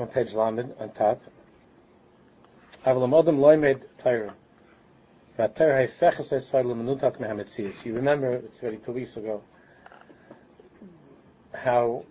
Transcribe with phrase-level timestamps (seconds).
[0.00, 1.20] on page Lamed on top.
[2.86, 4.34] Avalam Adam loimed Torah.
[7.84, 9.40] You remember, it's already two weeks ago,
[11.54, 12.04] how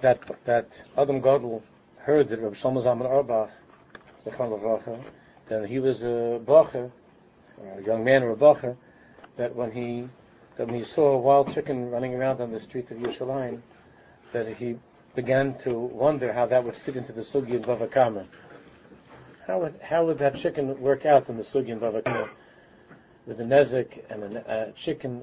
[0.00, 0.68] that that
[0.98, 1.62] Adam Gadol
[1.98, 3.50] heard that Rabbi Shlomo Zalman Auerbach,
[5.48, 6.90] then he was a bacher,
[7.76, 8.76] a young man or a bacher,
[9.36, 10.08] that when he
[10.56, 13.60] that when he saw a wild chicken running around on the street of Yerushalayim,
[14.32, 14.76] that he
[15.14, 18.24] began to wonder how that would fit into the sugi of Bava Kama.
[19.46, 22.28] How would how would that chicken work out in the sugi in Bava Kama
[23.26, 25.22] with a nezik and a, a uh, chicken,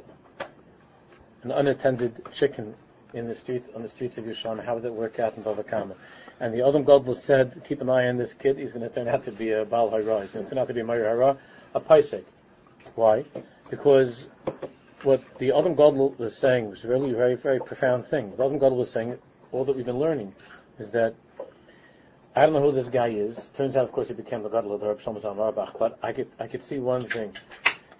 [1.43, 2.75] an unattended chicken
[3.13, 4.63] in the street on the streets of Yerushalayim?
[4.63, 5.95] How would it work out in Bava Kama?
[6.39, 8.57] And the Adam Gadol said, keep an eye on this kid.
[8.57, 10.21] He's going to turn out to be a Baal Hara.
[10.21, 11.37] He's going to turn out to be a Meir Hara,
[11.75, 12.23] a Paisek.
[12.95, 13.25] Why?
[13.69, 14.27] Because
[15.03, 18.31] what the Adam Gadol was saying was really a very, very profound thing.
[18.31, 19.17] What Adam Gadol was saying,
[19.51, 20.33] all that we've been learning,
[20.77, 21.15] is that
[22.35, 23.49] I don't know who this guy is.
[23.55, 25.77] Turns out, of course, he became the Gadol of the Reb Shlomo Auerbach.
[25.77, 27.35] But I could, I could see one thing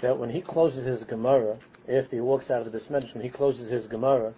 [0.01, 1.57] that when he closes his Gemara,
[1.89, 4.33] after he walks out of the Besmedrash, when he closes his Gemara,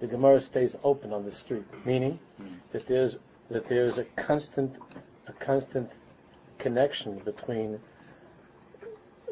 [0.00, 2.18] the Gemara stays open on the street, meaning
[2.72, 3.18] that there's
[3.50, 4.76] that there's a constant
[5.28, 5.90] a constant
[6.58, 7.78] connection between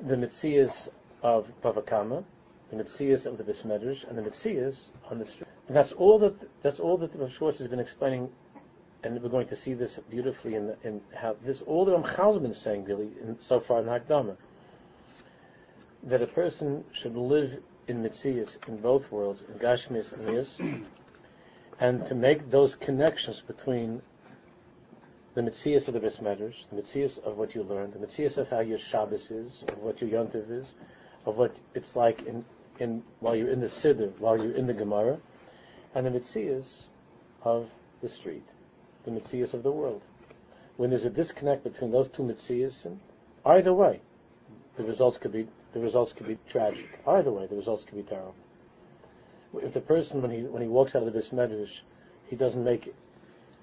[0.06, 0.88] the Mitzias
[1.22, 2.24] of Bava Kama,
[2.70, 5.48] the Mitzias of the Besmedrash, and the Mitzias on the street.
[5.72, 8.28] And that's all that that's all that the Schwartz has been explaining,
[9.02, 12.40] and we're going to see this beautifully in, the, in how this all that Ramchal's
[12.40, 14.36] been saying really in, so far in Hakdama,
[16.02, 20.60] that a person should live in Mitzias in both worlds, in Gashmis and Yis,
[21.80, 24.02] and to make those connections between
[25.32, 28.60] the Mitzias of the Besmedrash, the Mitzias of what you learned, the Mitzias of how
[28.60, 30.74] your Shabbos is, of what your Yontiv is,
[31.24, 32.44] of what it's like in,
[32.78, 35.18] in while you're in the Siddur, while you're in the Gemara,
[35.94, 36.84] and the Mitzias
[37.42, 38.48] of the street,
[39.04, 40.02] the Mitzias of the world.
[40.76, 43.00] When there's a disconnect between those two Mitzias, and
[43.44, 44.00] either way,
[44.76, 46.98] the results could be the results could be tragic.
[47.06, 48.34] Either way, the results could be terrible.
[49.54, 51.80] If the person, when he when he walks out of the Bismedrash,
[52.26, 52.94] he doesn't make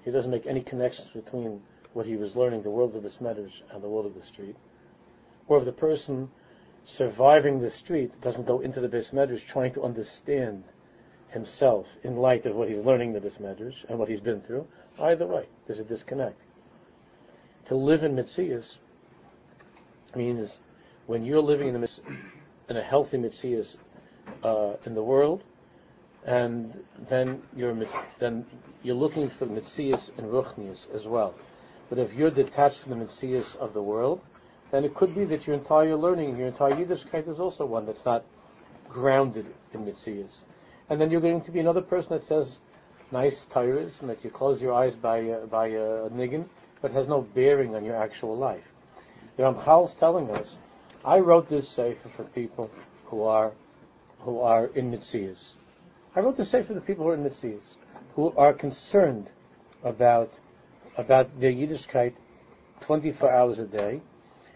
[0.04, 3.62] he doesn't make any connections between what he was learning, the world of the Bismedrash,
[3.72, 4.56] and the world of the street,
[5.48, 6.30] or if the person
[6.84, 10.62] surviving the street doesn't go into the Bismedrash trying to understand
[11.30, 14.66] himself in light of what he's learning the Bismedrash and what he's been through,
[15.00, 16.40] either way, there's a disconnect.
[17.66, 18.76] To live in Mitzias
[20.16, 20.60] means
[21.06, 21.88] when you're living in,
[22.68, 23.76] in a healthy mitzias
[24.44, 25.42] uh, in the world,
[26.24, 27.74] and then you're
[28.18, 28.44] then
[28.82, 31.34] you're looking for mitzias and ruchnias as well.
[31.88, 34.20] But if you're detached from the mitzias of the world,
[34.70, 37.86] then it could be that your entire learning, and your entire Yiddishkeit is also one
[37.86, 38.24] that's not
[38.88, 40.42] grounded in mitzias.
[40.90, 42.58] And then you're going to be another person that says
[43.12, 46.46] nice tires and that you close your eyes by uh, by uh, a niggin,
[46.82, 48.64] but has no bearing on your actual life.
[49.36, 50.56] The Ramchal's telling us
[51.04, 52.70] I wrote this sefer for people
[53.06, 53.52] who are
[54.18, 55.52] who are in mitzias.
[56.16, 57.76] I wrote this sefer for the people who are in mitzias,
[58.16, 59.30] who are concerned
[59.84, 60.40] about
[60.96, 62.14] about their Yiddishkeit
[62.80, 64.00] 24 hours a day,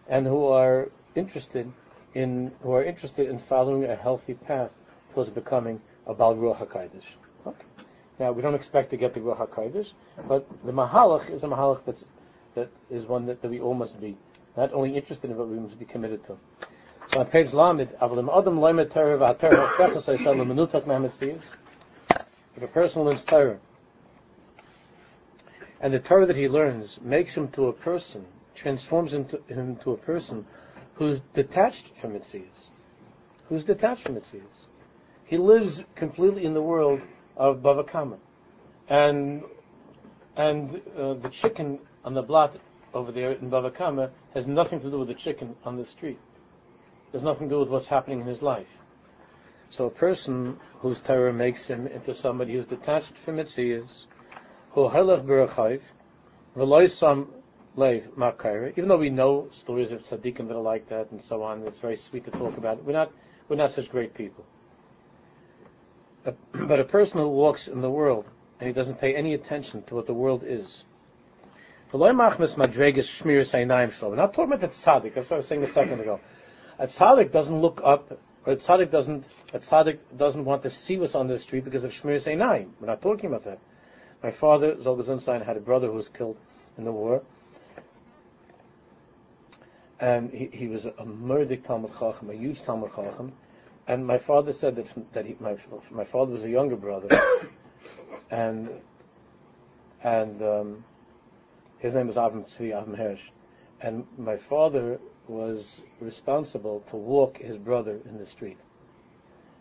[0.09, 1.73] and who are interested
[2.13, 4.73] in who are interested in following a healthy path
[5.13, 7.07] towards becoming a Bal Ruach HaKadosh.
[7.47, 7.65] Okay.
[8.19, 9.93] Now we don't expect to get the Ruach HaKadosh,
[10.29, 12.05] but the Mahalach is a Mahalach that's
[12.55, 14.17] that is one that, that we all must be
[14.57, 16.39] not only interested in, but we must be committed to.
[17.13, 17.81] So on page Lamed.
[22.57, 23.59] If a person learns Torah,
[25.81, 29.71] and the Torah that he learns makes him to a person, transforms him to, him
[29.71, 30.47] into a person
[30.95, 32.69] who's detached from Mitzias,
[33.49, 34.67] who's detached from Mitzias.
[35.27, 37.01] He lives completely in the world
[37.37, 38.19] of Bava Kama.
[38.89, 39.43] And,
[40.37, 42.57] and uh, the chicken on the blot
[42.93, 46.19] over there in Bava Kama has nothing to do with the chicken on the street.
[47.11, 48.69] There's nothing to do with what's happening in his life.
[49.71, 54.07] So a person whose terror makes him into somebody who's detached from Mitzias,
[54.73, 55.81] who halach b'rachayv,
[56.57, 57.31] v'loy some
[57.77, 61.43] leiv makayre, even though we know stories of tzaddikim that are like that and so
[61.43, 62.85] on, it's very sweet to talk about.
[62.85, 63.11] We're not,
[63.49, 64.45] we're not such great people.
[66.25, 68.25] But a person who walks in the world
[68.59, 70.85] and he doesn't pay any attention to what the world is,
[71.93, 72.17] we're not
[74.35, 75.15] talking about the tzaddik.
[75.15, 76.19] That's what I was saying a second ago.
[76.81, 80.97] A tzaddik doesn't look up, or a tzaddik doesn't, a tzaddik doesn't want to see
[80.97, 82.71] what's on the street because of shmir seinayim.
[82.81, 83.61] We're not talking about that.
[84.25, 86.37] My father, Zolga Zunstein, had a brother who was killed
[86.77, 87.23] in the war.
[90.01, 93.33] And he, he was a, a murdik Talmud Chacham, a huge Talmud Chacham.
[93.87, 95.57] And my father said that, that he, my,
[95.91, 97.09] my father was a younger brother.
[98.31, 98.71] and,
[100.03, 100.85] and, um,
[101.79, 103.29] His name was Avram Tzvi Avram Hirsch,
[103.83, 104.99] and my father
[105.29, 108.59] was responsible to walk his brother in the street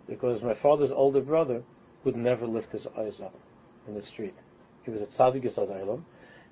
[0.08, 1.64] because my father's older brother
[2.04, 3.36] would never lift his eyes up
[3.88, 4.36] in the street.
[4.84, 6.04] He was a tzaddik Yisad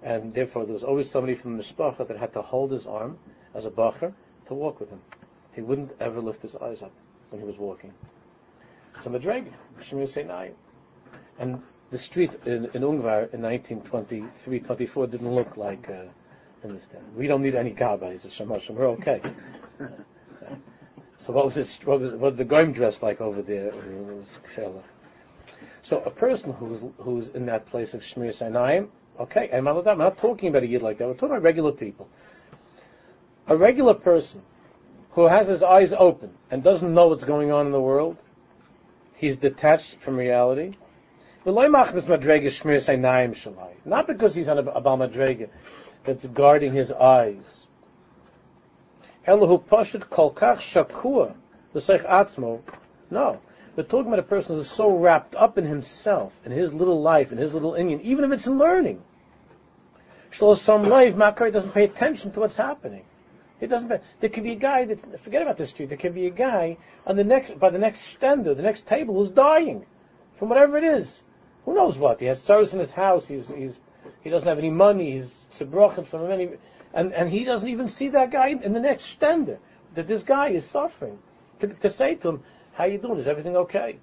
[0.04, 3.18] and therefore there was always somebody from the mishpacha that had to hold his arm
[3.54, 4.14] as a bacher
[4.48, 5.02] to walk with him.
[5.54, 6.92] He wouldn't ever lift his eyes up
[7.32, 7.92] when he was walking.
[9.04, 9.48] So Madreg,
[9.82, 10.50] Shemir Sinai.
[11.40, 16.04] And the street in, in Ungvar in 1923, 24 didn't look like uh,
[16.64, 16.88] in this.
[17.16, 18.72] We don't need any gabbais or shemashim.
[18.72, 19.22] We're okay.
[21.18, 21.80] so what was?
[21.84, 23.74] What was, what was the goyim dressed like over there?
[25.82, 28.82] So a person who's who's in that place of Shmir Sinai,
[29.20, 31.08] okay, I'm not talking about a yid like that.
[31.08, 32.08] We're talking about regular people.
[33.48, 34.44] A regular person
[35.12, 38.18] who has his eyes open and doesn't know what's going on in the world,
[39.16, 40.76] he's detached from reality.
[43.86, 45.50] Not because he's on a, a Bal Madrega
[46.06, 47.44] that's guarding his eyes.
[52.04, 52.62] Atzmo.
[53.10, 53.40] No.
[53.76, 57.32] We're talking about a person who's so wrapped up in himself, in his little life,
[57.32, 59.02] in his little Indian, even if it's in learning.
[60.32, 63.04] Some life, Makar doesn't pay attention to what's happening.
[63.62, 63.90] It doesn't.
[63.90, 65.90] Pay, there could be a guy that forget about the street.
[65.90, 69.14] There could be a guy on the next by the next stender, the next table,
[69.14, 69.86] who's dying
[70.38, 71.24] from whatever it is.
[71.66, 72.20] Who knows what?
[72.20, 73.28] He has service in his house.
[73.28, 73.80] He's he's
[74.24, 75.12] he doesn't have any money.
[75.12, 76.50] He's sebrochem from many,
[76.94, 79.60] and and he doesn't even see that guy in the next stender
[79.94, 81.20] that this guy is suffering.
[81.60, 82.44] To, to say to him,
[82.74, 83.20] "How you doing?
[83.20, 84.00] Is everything okay?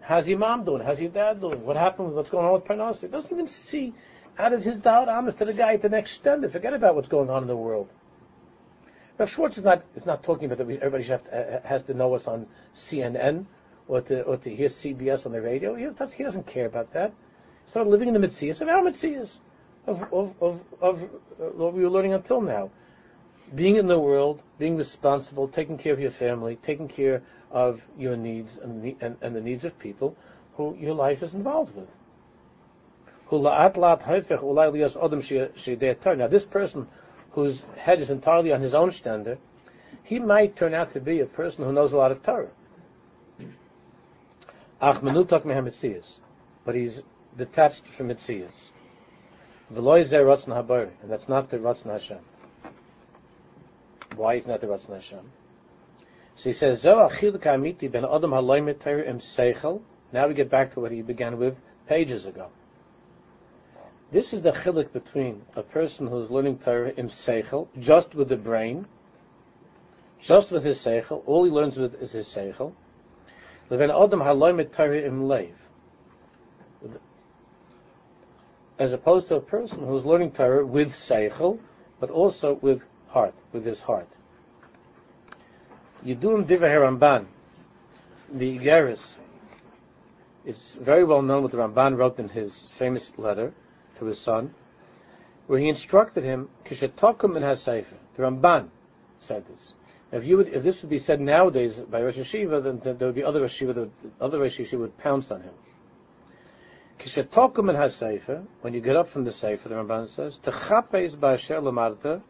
[0.00, 0.82] How's your mom doing?
[0.82, 1.66] How's your dad doing?
[1.66, 2.14] What happened?
[2.14, 3.92] What's going on with Parnassus?" He doesn't even see
[4.38, 6.50] out of his doubt honest to the guy at the next stender.
[6.50, 7.90] Forget about what's going on in the world.
[9.18, 12.08] Rav Schwartz is not is not talking about that everybody to, uh, has to know
[12.08, 13.46] what's on CNN
[13.88, 15.74] or to or to hear CBS on the radio.
[15.74, 15.84] He,
[16.16, 17.12] he doesn't care about that.
[17.64, 19.38] He started living in the Mitzias of our Mitzias
[19.86, 22.70] of of of, of uh, what we were learning until now.
[23.54, 28.16] Being in the world, being responsible, taking care of your family, taking care of your
[28.16, 30.16] needs and the, and, and the needs of people
[30.56, 31.88] who your life is involved with.
[36.16, 36.88] Now, this person
[37.36, 39.38] whose head is entirely on his own standard,
[40.02, 42.48] he might turn out to be a person who knows a lot of Torah.
[46.64, 47.02] But he's
[47.36, 48.70] detached from Mitzias.
[49.68, 52.18] And that's not the Ratzon Hashem.
[54.14, 55.30] Why is not the Ratzon Hashem?
[56.36, 58.30] So he says, ben Adam
[60.12, 61.56] Now we get back to what he began with
[61.86, 62.48] pages ago.
[64.12, 68.36] This is the chilik between a person who's learning Torah im seichel, just with the
[68.36, 68.86] brain,
[70.20, 72.72] just with his seichel, all he learns with is his seichel.
[73.68, 75.54] Leven adam haloimet Torah im leiv.
[78.78, 81.58] As opposed to a person who's learning Torah with seichel,
[81.98, 84.08] but also with heart, with his heart.
[86.04, 87.26] Yidum Divrei Ramban,
[88.32, 89.16] the Igeris,
[90.44, 93.52] it's very well known what the Ramban wrote in his famous letter,
[93.98, 94.54] to his son,
[95.46, 97.94] where he instructed him, Kishetokum in HaSefer.
[98.16, 98.68] The Ramban
[99.18, 99.74] said this.
[100.12, 103.14] If you would, if this would be said nowadays by Rosh Hashiva, then there would
[103.14, 103.90] be other Rosh Hashiva,
[104.20, 105.54] other Rosh Hashiva would pounce on him.
[106.98, 111.62] Kishetokum in HaSefer, when you get up from the Sefer, the Ramban says, Techapes ba'asher
[111.62, 112.22] lamarta,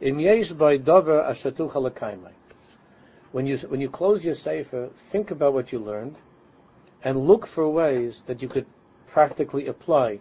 [0.00, 2.32] im yesh by dover ashatucha lekaimai.
[3.32, 6.16] When you, when you close your Sefer, think about what you learned,
[7.02, 8.66] and look for ways that you could
[9.06, 10.20] practically apply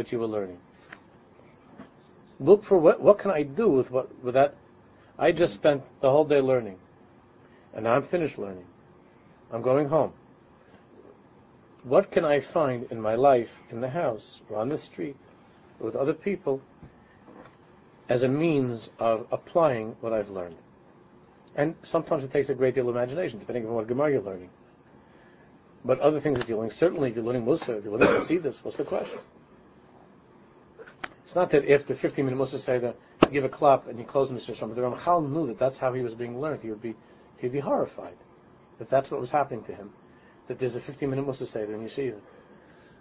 [0.00, 0.56] what you were learning.
[2.40, 4.54] Look for what what can I do with what with that.
[5.18, 6.78] I just spent the whole day learning,
[7.74, 8.64] and now I'm finished learning.
[9.52, 10.14] I'm going home.
[11.84, 15.16] What can I find in my life, in the house, or on the street,
[15.78, 16.62] with other people,
[18.08, 20.56] as a means of applying what I've learned?
[21.56, 24.50] And sometimes it takes a great deal of imagination, depending on what Gemara you're learning.
[25.84, 28.64] But other things that you're learning, certainly if you're learning Musa, if you're learning this,
[28.64, 29.20] what's the question?
[31.30, 32.96] It's not that after 15 minutes Musa say that
[33.26, 34.52] you give a clap and you close Mr.
[34.52, 36.60] Shom, but the Ramchal knew that that's how he was being learned.
[36.60, 36.96] He would be,
[37.38, 38.16] he'd be horrified
[38.80, 39.90] that that's what was happening to him.
[40.48, 42.18] That there's a 15 minute Musa say in Yeshiva.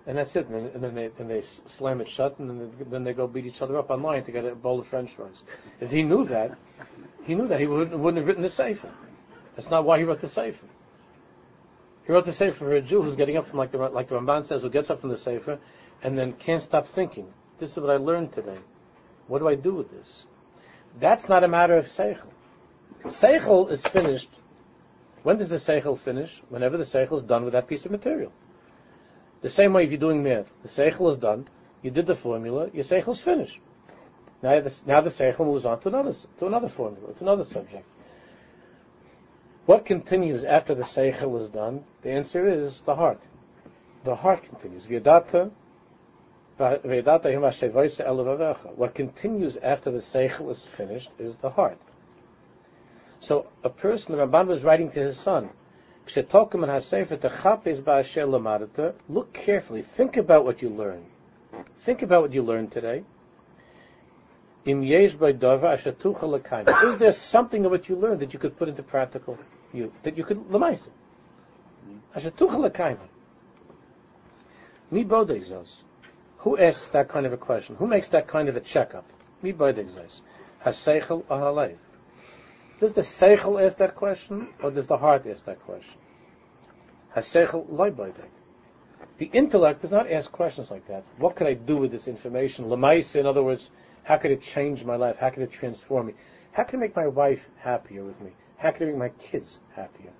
[0.06, 0.46] And that's it.
[0.48, 3.26] And then, and they then they slam it shut, and then they, then they go
[3.26, 5.42] beat each other up online to get a bowl of French fries.
[5.82, 6.56] If he knew that,
[7.24, 8.92] he knew that he wouldn't, wouldn't have written the sefer.
[9.56, 10.68] That's not why he wrote the sefer.
[12.06, 14.20] He wrote the sefer for a Jew who's getting up from like the like the
[14.20, 15.58] Ramban says, who gets up from the sefer,
[16.04, 17.34] and then can't stop thinking.
[17.60, 18.58] This is what I learned today.
[19.28, 20.24] What do I do with this?
[21.00, 22.32] That's not a matter of seichel.
[23.06, 24.30] Seichel is finished.
[25.24, 26.42] When does the seichel finish?
[26.50, 28.32] Whenever the seichel is done with that piece of material.
[29.42, 31.48] The same way if you're doing math, the seichel is done
[31.82, 32.70] You did the formula.
[32.74, 33.60] Your seichel is finished.
[34.42, 37.86] Now the, now the seichel moves on to another to another formula, to another subject.
[39.66, 41.84] What continues after the seichel is done?
[42.02, 43.22] The answer is the heart.
[44.04, 44.86] The heart continues.
[44.86, 45.52] V'yadata
[48.76, 51.78] what continues after the seichel is finished is the heart.
[53.22, 55.50] So a person, the Ramban was writing to his son,
[59.10, 61.06] look carefully, think about what you learned.
[61.86, 63.04] Think about what you learned today.
[64.66, 64.78] Is
[66.98, 69.38] there something of what you learned that you could put into practical
[69.74, 70.90] you that you could lemaisa?
[74.92, 75.10] Mi mm-hmm.
[75.10, 75.84] bodezos.
[76.40, 77.76] Who asks that kind of a question?
[77.76, 79.06] Who makes that kind of a checkup?
[79.42, 80.22] Mi bodezos.
[80.66, 81.78] Haseichel or halev?
[82.80, 86.00] Does the seichel ask that question, or does the heart ask that question?
[87.10, 87.92] Has Haseichel loy
[89.18, 91.04] The intellect does not ask questions like that.
[91.18, 92.66] What could I do with this information?
[92.66, 93.70] Lemaisa, in other words,
[94.04, 95.18] how could it change my life?
[95.18, 96.14] How could it transform me?
[96.54, 98.32] How can it make my wife happier with me?
[98.58, 100.12] How can it make my kids happier?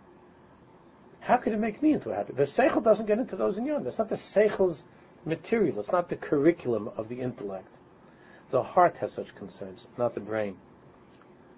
[1.22, 2.34] How could it make me into a happy?
[2.34, 3.84] The seichel doesn't get into those in yon.
[3.84, 4.84] That's not the seichel's
[5.26, 5.80] material.
[5.80, 7.68] It's not the curriculum of the intellect.
[8.52, 10.58] The heart has such concerns, not the brain.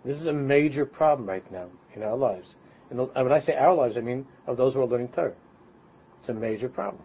[0.03, 2.55] This is a major problem right now in our lives.
[2.89, 5.33] And when I say our lives, I mean of those who are learning Torah.
[6.19, 7.03] It's a major problem.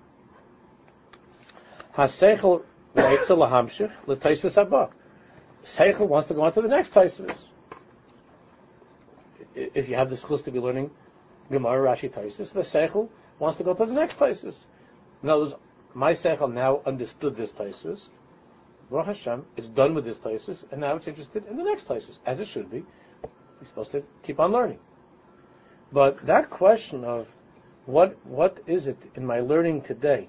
[1.96, 2.62] Seichel
[2.94, 4.90] writes a lahamshech, la Taisvis Abba.
[5.62, 7.38] Seichel wants to go on to the next taisvis.
[9.54, 10.90] If you have the skills to be learning
[11.50, 13.08] Gemara, Rashi, Taisis, the Seichel
[13.38, 14.66] wants to go to the next Taisis.
[15.22, 15.54] In other words,
[15.96, 18.10] my Seichel now understood this Taisis.
[18.90, 22.18] Baruch Hashem, it's done with this Taisis, and now it's interested in the next Taisis,
[22.26, 22.84] as it should be.
[23.58, 24.78] We're supposed to keep on learning.
[25.90, 27.28] But that question of
[27.86, 30.28] what what is it in my learning today,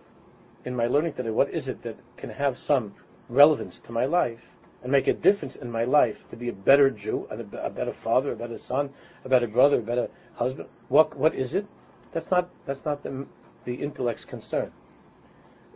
[0.64, 2.96] in my learning today, what is it that can have some
[3.28, 4.46] relevance to my life
[4.84, 7.92] and make a difference in my life to be a better Jew, a, a better
[7.92, 8.90] father, a better son,
[9.26, 10.70] a better brother, a better husband?
[10.88, 11.68] What what is it?
[12.14, 13.28] That's not that's not the
[13.66, 14.72] the intellect's concern.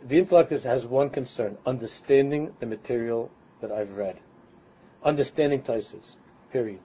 [0.04, 3.30] The intellect has one concern: understanding the material
[3.60, 4.18] that I've read,
[5.04, 6.16] understanding Taisus.
[6.52, 6.80] Period.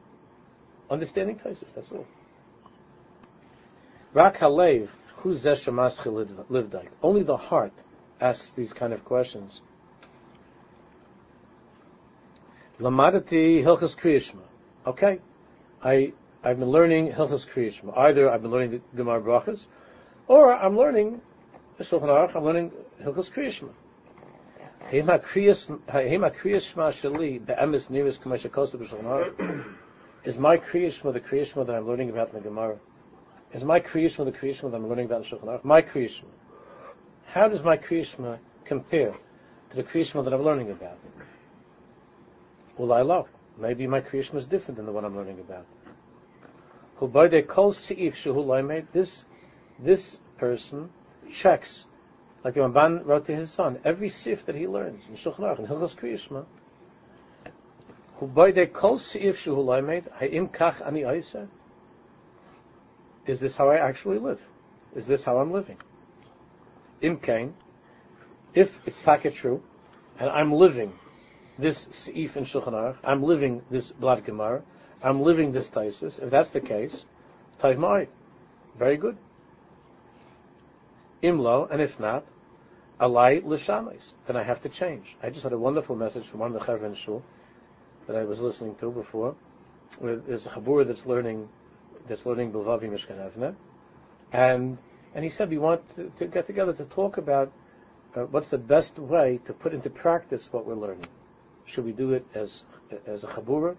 [0.89, 1.73] Understanding Taisus.
[1.75, 2.05] That's all.
[4.13, 6.87] Rak halev, who's livdaik?
[7.03, 7.73] Only the heart
[8.21, 9.61] asks these kind of questions.
[12.79, 14.43] Lamadati Hilchas Kriyishma.
[14.85, 15.19] Okay,
[15.83, 17.97] I I've been learning Hilchas Kriyishma.
[17.97, 19.67] Either I've been learning the Gemara Brachas,
[20.27, 21.21] or I'm learning
[21.83, 22.35] Shulchan Aruch.
[22.35, 22.71] I'm learning
[23.03, 23.69] Hilchas Kriyishma.
[24.91, 25.23] Hema
[26.91, 27.87] Shali be'emes
[28.77, 29.65] b'Shulchan Aruch.
[30.23, 32.77] Is my Kriyishma the Kriyishma that I'm learning about in the Gemara?
[33.53, 35.63] Is my Kriyishma the Kriyishma that I'm learning about in Shulchan Aruch?
[35.63, 36.25] My Kriyishma.
[37.27, 39.13] How does my Kriyishma compare
[39.69, 40.97] to the Kriyishma that I'm learning about?
[42.77, 43.27] Well, I love.
[43.59, 45.65] Maybe my Kriyishma is different than the one I'm learning about.
[46.95, 49.25] Who by the kol seif shehu this
[49.79, 50.89] this person
[51.31, 51.85] checks,
[52.43, 55.59] like the Ramban wrote to his son, every sif that he learns in Shulchan Aruch
[55.59, 56.45] and Hilchos Kriyishma.
[58.17, 61.47] Who by the kol seif shehu made ha'im kach ani aisa.
[63.25, 64.41] Is this how I actually live?
[64.95, 65.77] Is this how I'm living?
[67.01, 67.53] Im kain,
[68.55, 69.61] if it's taka true,
[70.19, 70.93] and I'm living
[71.59, 74.63] this Seif in Shulchan Aruch, I'm living this Blad Gemara,
[75.03, 76.21] I'm living this Taisus.
[76.21, 77.05] If that's the case,
[77.59, 78.07] Taiv Ma'id.
[78.77, 79.17] Very good.
[81.23, 82.25] Imlo, and if not,
[82.99, 84.13] Alai L'Shamis.
[84.25, 85.15] Then I have to change.
[85.21, 87.23] I just had a wonderful message from one of the Chevron Shul
[88.07, 89.35] that I was listening to before.
[90.01, 91.49] There's a Chabur that's learning
[92.07, 93.55] that's learning Bilvavi Mishkan
[94.31, 94.77] and
[95.13, 97.51] and he said we want to, to get together to talk about
[98.15, 101.05] uh, what's the best way to put into practice what we're learning.
[101.65, 102.63] Should we do it as
[103.05, 103.75] as a chabura,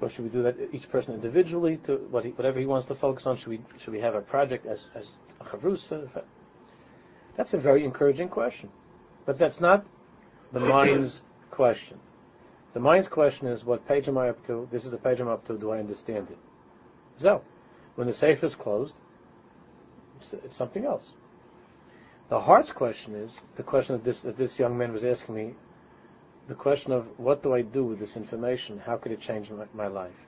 [0.00, 2.94] or should we do that each person individually to what he, whatever he wants to
[2.94, 3.36] focus on?
[3.36, 5.12] Should we should we have a project as as
[5.46, 6.22] chavrusa?
[7.36, 8.70] That's a very encouraging question,
[9.24, 9.84] but that's not
[10.52, 11.98] the mind's question.
[12.72, 14.68] The mind's question is, what page am I up to?
[14.70, 15.56] This is the page I'm up to.
[15.56, 16.38] Do I understand it?
[17.18, 17.42] So,
[17.94, 18.94] when the safe is closed,
[20.18, 21.12] it's, it's something else.
[22.28, 25.54] The heart's question is the question that this that this young man was asking me
[26.48, 28.78] the question of what do I do with this information?
[28.78, 30.26] How could it change my, my life?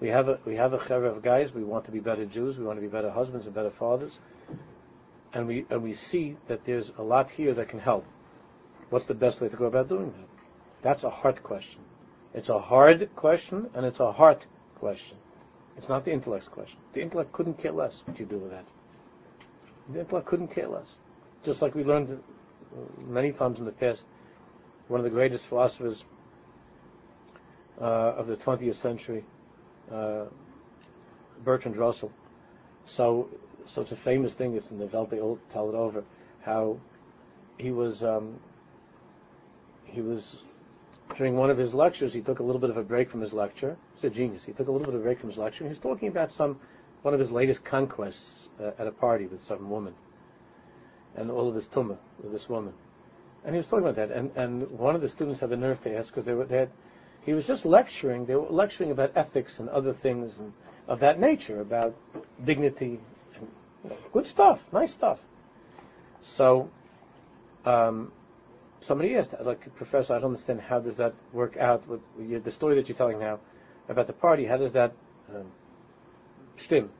[0.00, 1.52] We have a we have a of guys.
[1.52, 2.56] We want to be better Jews.
[2.56, 4.18] We want to be better husbands and better fathers.
[5.34, 8.06] And we and we see that there's a lot here that can help.
[8.88, 10.28] What's the best way to go about doing that?
[10.82, 11.80] That's a heart question.
[12.32, 15.18] It's a hard question and it's a heart question.
[15.76, 16.78] It's not the intellect's question.
[16.92, 18.64] The intellect couldn't care less what you do with that.
[19.92, 20.94] The intellect couldn't care less.
[21.44, 22.22] Just like we learned
[23.06, 24.04] many times in the past,
[24.88, 26.04] one of the greatest philosophers
[27.80, 29.24] uh, of the 20th century,
[31.44, 32.12] Bertrand Russell.
[32.84, 33.28] So,
[33.66, 34.54] so it's a famous thing.
[34.54, 35.10] It's in the Welt.
[35.10, 36.04] They all tell it over.
[36.42, 36.78] How
[37.58, 38.38] he was, um,
[39.84, 40.42] he was
[41.16, 42.12] during one of his lectures.
[42.12, 43.76] He took a little bit of a break from his lecture.
[43.94, 44.44] He's a genius.
[44.44, 45.64] He took a little bit of a break from his lecture.
[45.64, 46.58] He was talking about some
[47.02, 49.94] one of his latest conquests uh, at a party with some woman,
[51.16, 52.74] and all of his tumah with this woman.
[53.44, 54.10] And he was talking about that.
[54.10, 56.58] And and one of the students had the nerve to ask because they, were, they
[56.58, 56.70] had.
[57.24, 58.26] He was just lecturing.
[58.26, 60.52] They were lecturing about ethics and other things and
[60.88, 61.94] of that nature, about
[62.44, 62.98] dignity,
[63.36, 63.48] and,
[63.84, 65.20] you good stuff, nice stuff.
[66.20, 66.68] So,
[67.64, 68.10] um,
[68.80, 72.00] somebody asked, like, Professor, I don't understand how does that work out with
[72.44, 73.38] the story that you're telling now
[73.88, 74.44] about the party.
[74.44, 74.92] How does that
[75.34, 75.46] um,
[76.56, 76.90] stim,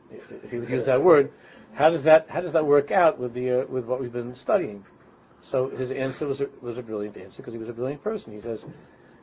[0.45, 1.33] if you would use that word?
[1.75, 4.35] How does that how does that work out with the uh, with what we've been
[4.35, 4.85] studying?
[5.43, 8.33] So his answer was a, was a brilliant answer because he was a brilliant person.
[8.33, 8.65] He says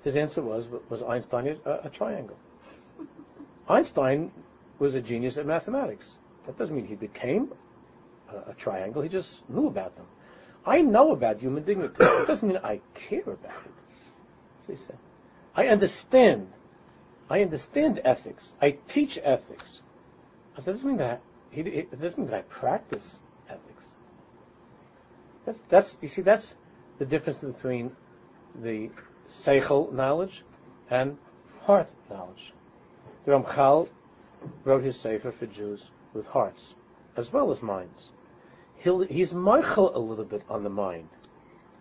[0.03, 2.37] his answer was was Einstein a, a triangle.
[3.69, 4.31] Einstein
[4.79, 6.17] was a genius at mathematics.
[6.45, 7.51] That doesn't mean he became
[8.29, 9.01] a, a triangle.
[9.01, 10.05] He just knew about them.
[10.65, 11.95] I know about human dignity.
[11.99, 14.71] It doesn't mean I care about it.
[14.71, 14.97] As said.
[15.55, 16.47] I understand.
[17.29, 18.53] I understand ethics.
[18.61, 19.81] I teach ethics.
[20.55, 23.15] That doesn't mean that he, it doesn't mean that I practice
[23.49, 23.85] ethics.
[25.45, 26.55] That's that's you see that's
[26.99, 27.91] the difference between
[28.61, 28.89] the
[29.27, 30.43] seichel knowledge
[30.89, 31.17] and
[31.61, 32.53] heart knowledge.
[33.25, 33.89] The Ramchal
[34.63, 36.75] wrote his sefer for Jews with hearts
[37.15, 38.11] as well as minds.
[38.77, 41.09] He'll, he's Michael a little bit on the mind.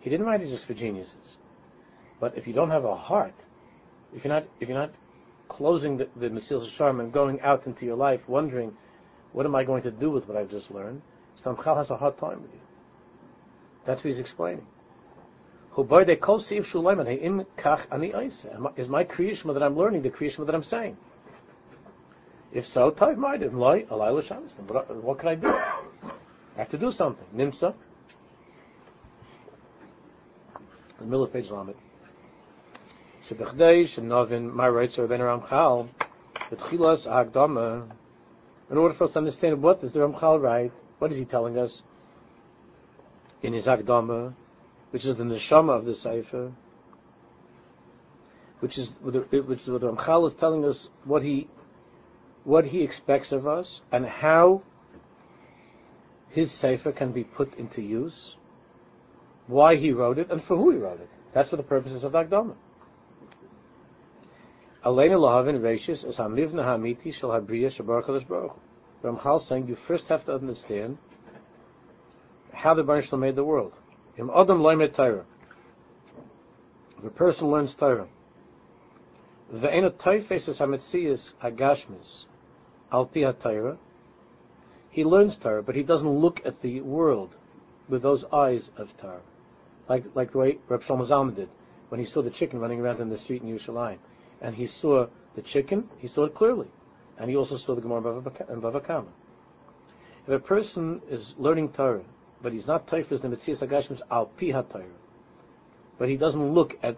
[0.01, 1.37] He didn't write it just for geniuses.
[2.19, 3.35] But if you don't have a heart,
[4.15, 4.95] if you're not if you're not
[5.49, 8.75] closing the, the Mesilas Yesharim and going out into your life wondering,
[9.33, 11.03] what am I going to do with what I've just learned?
[11.43, 12.61] Stamchal has a hard time with you.
[13.85, 14.67] That's what he's explaining.
[15.79, 15.85] Is
[18.89, 20.97] my creation that I'm learning the creation that I'm saying?
[22.51, 24.57] If so, Maidiv, Loi, Alayla Shabbos.
[25.03, 25.49] What can I do?
[25.49, 26.13] I
[26.57, 27.27] have to do something.
[27.37, 27.75] Nimsa.
[30.99, 31.75] The middle of page Lamed.
[33.29, 35.89] Shebechdei, Shenovin, my rights are Ben Ramchal,
[36.51, 37.87] Betchilas Agdama.
[38.71, 41.59] In order for us to understand what does the Ramchal write, what is he telling
[41.59, 41.83] us
[43.43, 44.33] in his Agdama,
[44.91, 46.53] which is the neshama of the Sefer,
[48.61, 51.49] which is which is what Ramchal is telling us what he
[52.45, 54.63] what he expects of us and how
[56.29, 58.37] his sefer can be put into use,
[59.47, 61.09] why he wrote it, and for who he wrote it.
[61.33, 62.55] That's for the purposes of the Akdama.
[64.85, 68.57] Aleinu lahavin hamivna hamiti habriya shabar kadosh baruch
[69.03, 70.99] Ramchal saying you first have to understand
[72.53, 73.73] how the Baruch made the world.
[74.19, 75.25] Im adam loimet Torah.
[76.99, 78.09] If a person learns Torah,
[79.53, 82.25] ve'ena toifes as hametzias agashmis,
[82.91, 83.77] al pi
[84.89, 87.37] he learns Torah, but he doesn't look at the world
[87.89, 89.21] with those eyes of Torah,
[89.89, 91.51] like like the way Reb Shlomo Zalman did
[91.91, 93.99] when he saw the chicken running around in the street in Yerushalayim,
[94.41, 96.69] and he saw the chicken, he saw it clearly,
[97.19, 99.09] and he also saw the Gemara in Bava Kama.
[100.27, 102.03] If a person is learning Torah,
[102.43, 104.85] but he's not Taifas the Metzias Agashim's al pi
[105.99, 106.97] but he doesn't look at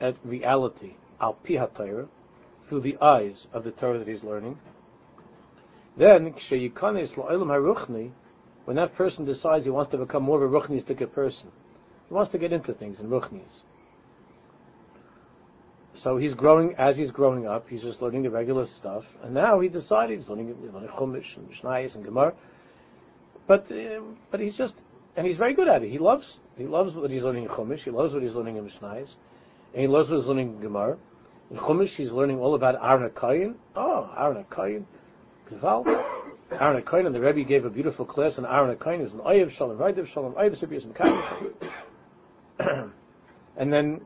[0.00, 1.66] at reality al pi
[2.68, 4.58] through the eyes of the Torah that he's learning,
[5.96, 6.34] then,
[8.64, 11.50] when that person decides he wants to become more of a ruchnistic person,
[12.08, 13.62] he wants to get into things in ruchnis.
[15.94, 19.60] So he's growing, as he's growing up, he's just learning the regular stuff, and now
[19.60, 22.34] he decided he's learning, learning Chumash and Mishnayos and Gemara.
[23.46, 24.74] But, uh, but he's just,
[25.16, 25.90] and he's very good at it.
[25.90, 28.66] He loves, he loves what he's learning in Chumash, he loves what he's learning in
[28.66, 29.14] Mishnayos,
[29.72, 30.96] and he loves what he's learning in Gemara.
[31.50, 33.54] In Chumash, he's learning all about Aaron HaKayin.
[33.76, 34.84] Oh, Aaron HaKayin.
[35.50, 35.86] Gewalt.
[36.52, 39.50] Aaron Akain and the Rebbe gave a beautiful class on Aaron Akain, who's an Oyev
[39.50, 40.84] Shalom, Raidev Shalom, Oyev Sibius
[42.58, 42.92] and
[43.56, 44.00] And then,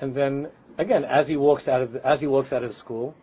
[0.00, 3.14] and then again, as he walks out of as he walks out of school,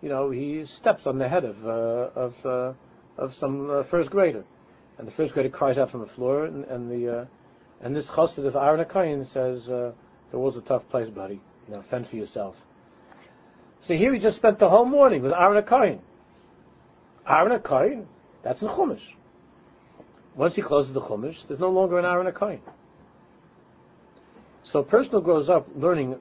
[0.00, 1.70] you know, he steps on the head of uh,
[2.14, 2.72] of uh,
[3.18, 4.44] of some uh, first grader,
[4.98, 7.24] and the first grader cries out from the floor, and, and the uh,
[7.80, 9.92] and this chassid of Aaron Akain says, uh,
[10.30, 11.40] "The world's a tough place, buddy.
[11.68, 12.56] You know, fend for yourself."
[13.80, 15.98] So here he just spent the whole morning with Aaron Akain.
[17.26, 18.06] Aaron Akain,
[18.42, 19.02] that's in Chumash.
[20.34, 22.60] Once he closes the Chumash, there's no longer an Aaron Akain.
[24.62, 26.16] So a person who grows up learning,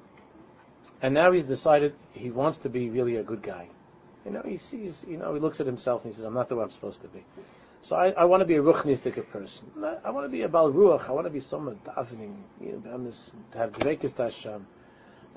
[1.01, 3.67] and now he's decided he wants to be really a good guy.
[4.25, 6.49] You know, he sees, you know, he looks at himself and he says, I'm not
[6.49, 7.23] the way I'm supposed to be.
[7.83, 9.65] So I, I want to be a ruchnistic person.
[10.03, 11.09] I, want to be a bal ruach.
[11.09, 13.11] I want to be someone davening, you know,
[13.51, 14.67] to have dvekis Hashem.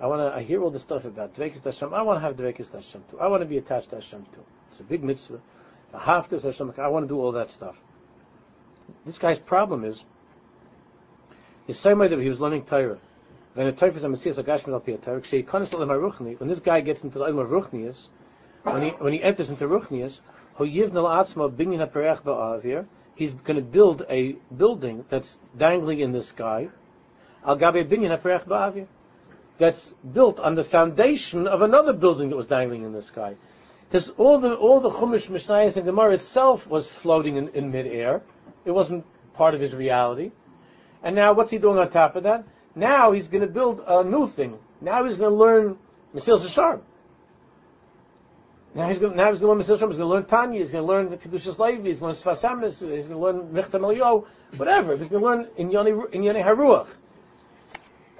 [0.00, 0.36] I want to.
[0.36, 1.94] I hear all the stuff about dvekis Hashem.
[1.94, 3.18] I want to have dvekis Hashem too.
[3.18, 4.44] I want to be attached to Hashem too.
[4.70, 5.40] It's a big mitzvah.
[5.94, 6.74] A half this Hashem.
[6.76, 7.80] I want to do all that stuff.
[9.06, 10.04] This guy's problem is
[11.66, 12.98] the same way that he was learning Torah.
[13.54, 13.76] When when
[16.48, 18.08] this guy gets into the ilm of ruchnius,
[18.64, 20.20] when he when he enters into ruchnius,
[23.16, 26.68] he's going to build a building that's dangling in the sky.
[29.58, 33.36] That's built on the foundation of another building that was dangling in the sky.
[33.88, 38.22] Because all the all the Chumash Mishnayos and Gemara itself was floating in, in midair.
[38.64, 40.32] It wasn't part of his reality.
[41.02, 42.44] And now what's he doing on top of that?
[42.74, 44.58] Now he's going to build a new thing.
[44.80, 45.78] Now he's going to learn
[46.14, 46.80] Mesil Shashar.
[48.74, 50.60] Now he's going now he's going to learn Mesil He's going to learn Tanya.
[50.60, 51.88] He's going to learn the Kedushas Levi.
[51.88, 54.26] He's going to learn Sfas He's going to learn Michtav MeEliyahu.
[54.56, 54.96] Whatever.
[54.96, 56.88] He's going to learn in Yoni, in Yoni Haruach.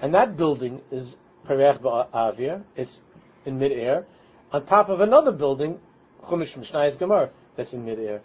[0.01, 2.63] And that building is Perech Ba'avir.
[2.77, 3.01] It's
[3.45, 4.07] in midair.
[4.53, 5.81] On top of another building,
[6.25, 8.21] Chumash Mishnayis Gemara, that's in midair.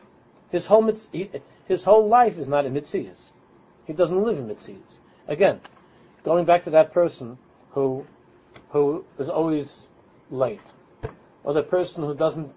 [0.52, 0.92] His whole,
[1.68, 3.30] his whole life is not in Mitzias.
[3.86, 5.00] He doesn't live in Mitzias.
[5.28, 5.62] Again,
[6.24, 7.38] going back to that person
[7.72, 8.06] who
[8.70, 9.84] who is always
[10.30, 10.62] late,
[11.44, 12.52] or the person who doesn't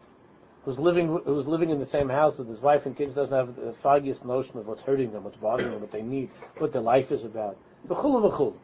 [0.64, 3.57] who's living who's living in the same house with his wife and kids doesn't have
[3.57, 6.83] the foggiest notion of what's hurting them, what's bothering them, what they need, what their
[6.83, 7.57] life is about.
[7.88, 8.55] V'chul v'chul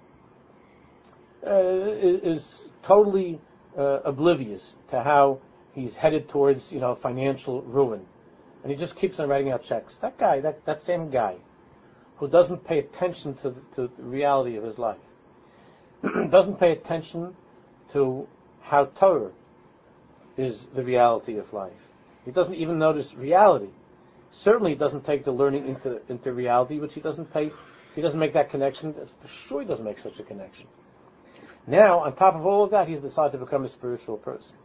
[1.47, 3.41] uh, is totally
[3.77, 5.39] uh, oblivious to how
[5.75, 8.05] he's headed towards you know financial ruin,
[8.63, 9.97] and he just keeps on writing out checks.
[9.97, 11.37] That guy, that that same guy,
[12.17, 14.99] who doesn't pay attention to the, to the reality of his life,
[16.31, 17.35] doesn't pay attention
[17.93, 18.27] to
[18.61, 19.31] how Torah
[20.39, 21.73] is the reality of life.
[22.25, 23.69] He doesn't even notice reality.
[24.31, 27.51] Certainly, he doesn't take the learning into into reality, which he doesn't pay.
[27.95, 28.95] He doesn't make that connection.
[28.95, 30.67] For sure, he doesn't make such a connection.
[31.67, 34.57] Now, on top of all of that, he's decided to become a spiritual person.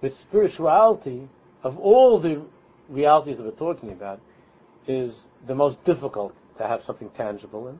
[0.00, 1.28] But spirituality,
[1.62, 2.42] of all the
[2.88, 4.20] realities that we're talking about,
[4.86, 7.78] is the most difficult to have something tangible in.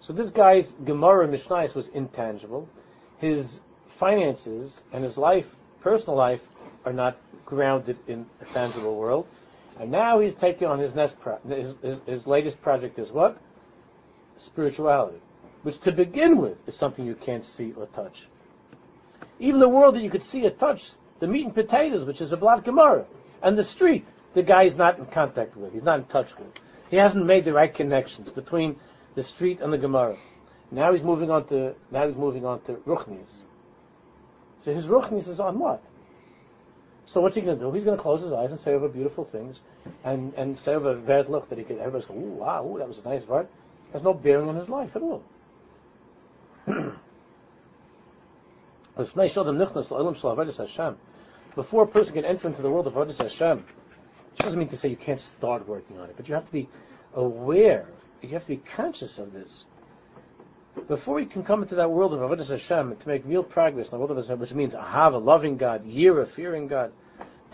[0.00, 2.68] So this guy's Gemara Mishnais was intangible.
[3.18, 6.40] His finances and his life, personal life,
[6.84, 9.24] are not grounded in a tangible world.
[9.78, 13.38] And now he's taking on his next pro- his, his, his latest project is what?
[14.36, 15.20] Spirituality,
[15.62, 18.26] which to begin with is something you can't see or touch.
[19.38, 22.32] Even the world that you could see or touch, the meat and potatoes, which is
[22.32, 23.04] a blood Gemara,
[23.40, 26.48] and the street, the guy is not in contact with, he's not in touch with.
[26.90, 28.74] He hasn't made the right connections between
[29.14, 30.16] the street and the Gemara.
[30.72, 33.45] Now he's moving on to now he's moving on to Ruchnis.
[34.66, 35.80] So his Ruchnis is on what?
[37.04, 37.70] So what's he going to do?
[37.70, 39.60] He's going to close his eyes and say over beautiful things,
[40.02, 41.78] and and say over bad look that he could.
[41.78, 43.46] Everybody's go, ooh, wow, ooh, that was a nice word.
[43.92, 45.22] Has no bearing on his life at all.
[51.54, 53.58] Before a person can enter into the world of Avodah Hashem,
[54.32, 56.52] which doesn't mean to say you can't start working on it, but you have to
[56.52, 56.68] be
[57.14, 57.86] aware,
[58.20, 59.64] you have to be conscious of this.
[60.88, 63.90] Before you can come into that world of Avodah Hashem to make real progress in
[63.92, 66.92] the world of Hashem, which means Ahava, loving God, of fearing God,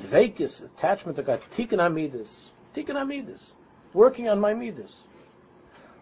[0.01, 3.53] dveikis, attachment to God, tikkun hamidus, tikkun hamidus,
[3.95, 4.93] working on my midas.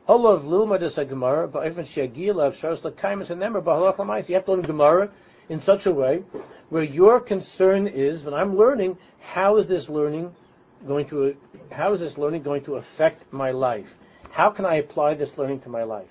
[0.09, 4.29] Olav lilmadus Gemara, ba'ifan shiagil of sharos l'kaimus and nemer b'halach l'mais.
[4.29, 5.11] You have to learn Gemara
[5.49, 6.25] in such a way
[6.71, 10.35] where your concern is, when I'm learning, how is this learning
[10.85, 11.37] going to,
[11.71, 13.89] how is this learning going to affect my life?
[14.31, 16.09] How can I apply this learning to my life?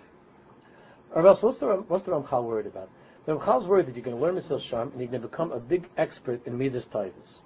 [1.14, 2.90] Or else, what's the, what's the Ramchal worried about?
[3.26, 5.52] The Ramchal's worried that you're going to learn Mitzvah Sham and you're going to become
[5.52, 7.40] a big expert in Midas Taivas.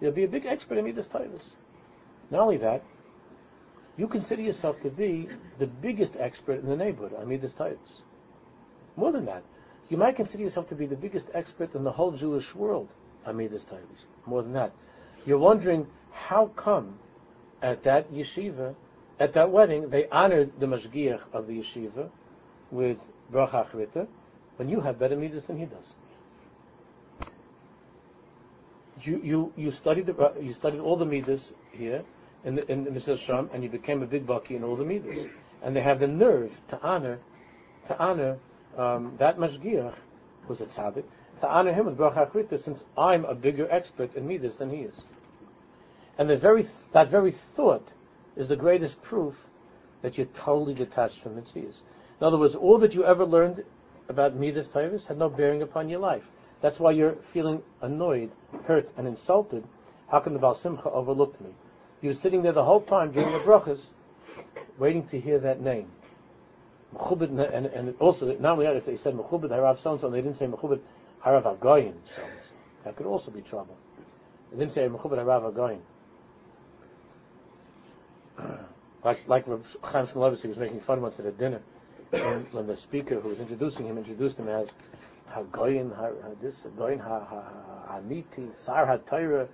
[0.00, 1.50] You'll be a big expert in Midas Taivas.
[2.30, 2.82] Not only that,
[3.96, 8.00] you consider yourself to be the biggest expert in the neighborhood on Midas Taivas.
[8.96, 9.42] More than that,
[9.88, 12.88] you might consider yourself to be the biggest expert in the whole Jewish world
[13.26, 14.06] on Midas Taivas.
[14.24, 14.72] More than that,
[15.26, 16.98] you're wondering how come
[17.60, 18.74] at that yeshiva,
[19.20, 22.08] at that wedding, they honored the mashgiach of the yeshiva
[22.72, 22.98] with
[23.32, 24.08] bracha achrita,
[24.56, 25.92] when you have better midas than he does?
[29.02, 32.02] You you you studied the you studied all the midas here
[32.44, 33.16] in the in Mr.
[33.18, 35.26] Sham, and you became a big bucky in all the midas,
[35.62, 37.18] and they have the nerve to honor
[37.86, 38.38] to honor
[38.76, 39.94] um, that mashgiach
[40.46, 41.04] who's a tzaddik
[41.40, 44.82] to honor him with bracha achrita, since I'm a bigger expert in midas than he
[44.82, 44.94] is.
[46.16, 47.88] And the very that very thought
[48.36, 49.34] is the greatest proof
[50.02, 51.80] that you're totally detached from Mitzias.
[52.22, 53.64] In other words, all that you ever learned
[54.08, 56.22] about Midas Taivas had no bearing upon your life.
[56.60, 58.30] That's why you're feeling annoyed,
[58.64, 59.64] hurt, and insulted.
[60.06, 61.50] How can the Baal Simcha overlook me?
[62.00, 63.86] He was sitting there the whole time during the brachas,
[64.78, 65.90] waiting to hear that name.
[66.96, 70.20] And, and also, not only that, if they said Mechubed Harav so and so, they
[70.20, 70.78] didn't say Mechubed
[71.26, 72.54] Harav Agoyin so and so.
[72.84, 73.76] That could also be trouble.
[74.52, 75.80] They didn't say Mechubed Harav Agoyin.
[79.04, 79.44] like like
[79.82, 81.60] Chaim Shmulevitz, he was making fun once at a dinner,
[82.12, 84.68] and when the speaker who was introducing him introduced him as
[85.30, 86.10] Hagoyin, ha,
[86.42, 89.48] this Hagoyin, ha, ha, ha, Aniti, Sar HaTorah,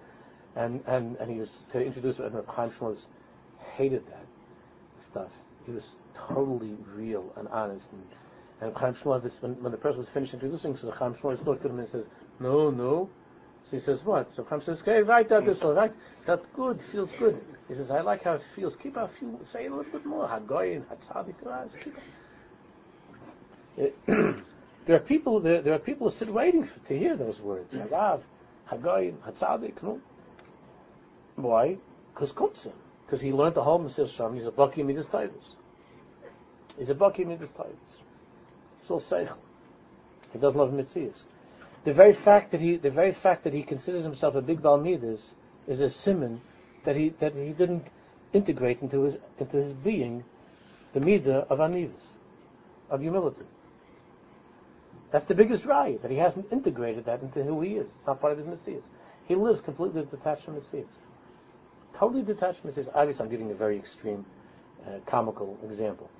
[0.57, 3.07] and, and, and he was to introduce and the Chaim Shmulevitz
[3.77, 4.27] hated that
[5.01, 5.31] stuff.
[5.67, 7.91] He was totally real and honest.
[7.93, 8.03] And,
[8.61, 11.65] and Chaim Shmulevitz, when, when the person was finished introducing, so the Chaim Shmulevitz looked
[11.65, 12.07] at him and says,
[12.41, 13.09] no, no.
[13.63, 14.33] So he says, what?
[14.35, 15.93] So Chaim says, okay, right, that is all right.
[16.27, 17.41] That's good, feels good.
[17.69, 18.75] He says, I like how it feels.
[18.75, 20.27] Keep a few, say a little bit more.
[20.27, 21.35] Hagoyin, Hatzadik,
[21.85, 22.03] keep it.
[24.87, 27.73] There are people, there, there are people who sit waiting for, to hear those words.
[27.75, 27.89] Mm.
[27.89, 28.21] Harav,
[28.71, 30.01] Hagoyin, Hatzadik, no.
[31.37, 31.77] Why?
[32.13, 32.73] Because Kutzim.
[33.07, 34.35] Because he learned the whole Mesilas Yesharim.
[34.35, 35.55] He's a Baki Midas Taivas.
[36.79, 37.93] He's a Baki Midas Taivas.
[38.81, 39.37] It's all Seichel.
[40.33, 41.25] He doesn't love Mitzias.
[41.85, 45.35] The very fact that he, the very fact that he considers himself a big Balmidas
[45.67, 46.41] is a simon
[46.85, 47.87] that he that he didn't
[48.33, 50.25] integrate into his into his being
[50.93, 52.15] the midah of anivus,
[52.91, 53.45] of humility.
[55.11, 57.87] That's the biggest right that he hasn't integrated that into who he is.
[57.87, 58.83] It's not part of his mitzvahs.
[59.27, 60.87] He lives completely detached from mitzvahs.
[61.95, 62.91] Totally detached from mitzvahs.
[62.95, 64.25] Obviously, I'm giving a very extreme,
[64.87, 66.11] uh, comical example,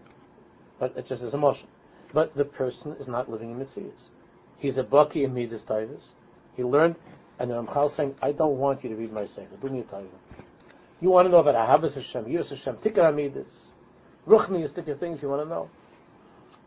[0.79, 1.69] but it's just as emotion.
[2.13, 4.09] But the person is not living in mitzvahs.
[4.59, 6.09] He's a baki in midas taivas.
[6.57, 6.97] He learned,
[7.39, 9.57] and then Ramchal saying, "I don't want you to read my sefer.
[9.61, 10.07] Do me a taiva.
[11.01, 13.69] You want to know about Ahavas Hashem, Yus Hashem, Tikkar Amidus,
[14.27, 15.71] Ruchni is Tikkar things you want to know.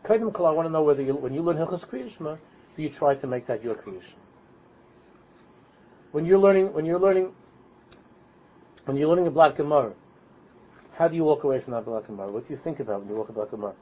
[0.04, 2.38] Kaidim Kala, I want to know whether you, when you learn Hilchas Kriyishma,
[2.76, 4.16] do you try to make that your creation?
[6.10, 7.32] When you're learning, when you're learning,
[8.84, 9.92] when you're learning a Black Gemara,
[10.94, 12.30] how do you walk away from that Black Gemara?
[12.30, 13.74] What do you think about when you walk a Black Gemara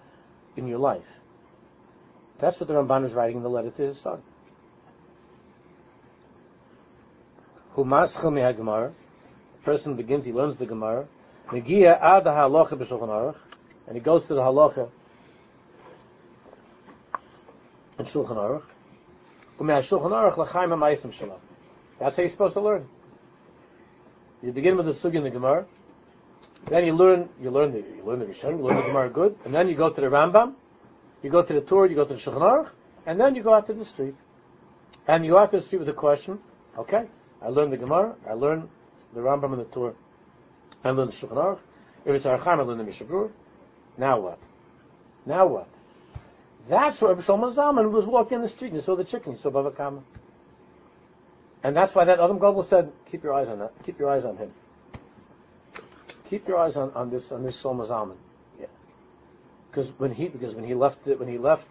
[0.57, 1.07] in your life?
[2.39, 4.23] That's what the Ramban is writing in the letter to his son.
[7.75, 8.93] Gemara
[9.65, 11.07] person begins, he learns the Gemara,
[11.51, 11.85] and he
[14.01, 14.91] goes to the halacha
[18.01, 18.63] in Shulchan Aruch.
[21.99, 22.89] That's how you're supposed to learn.
[24.43, 25.67] You begin with the sugi in the Gemara,
[26.69, 29.37] then you learn, you learn the, you learn the Rishon, you learn the Gemara good,
[29.45, 30.55] and then you go to the Rambam,
[31.23, 32.71] you go to the Torah, you go to the Shulchan Aruch,
[33.07, 34.15] and then you go out to the street.
[35.07, 36.39] And you go out to the street with a question,
[36.79, 37.07] okay,
[37.43, 38.69] I learned the Gemara, I learned
[39.15, 39.95] the Rambam and the Torah,
[40.85, 41.59] and learn the Shulchan Aruch.
[42.07, 43.29] If it's Orach Chaim, I learned the Mishnah
[43.99, 44.39] Now what?
[45.27, 45.69] Now what?
[46.69, 49.41] That's where Shlomo Zalman was walking in the street and he saw the chicken, he
[49.41, 50.03] saw Bava Kama.
[51.63, 54.25] And that's why that Adam Gadol said, keep your eyes on that, keep your eyes
[54.25, 54.53] on him.
[56.31, 58.17] Keep your eyes on, on this on this Shlomo Zalman.
[58.59, 58.67] Yeah.
[59.69, 61.67] Because when he because when he left the, when he left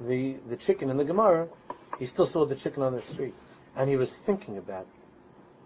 [0.00, 1.48] the the chicken in the Gemara,
[1.98, 3.34] he still saw the chicken on the street.
[3.76, 4.86] And he was thinking about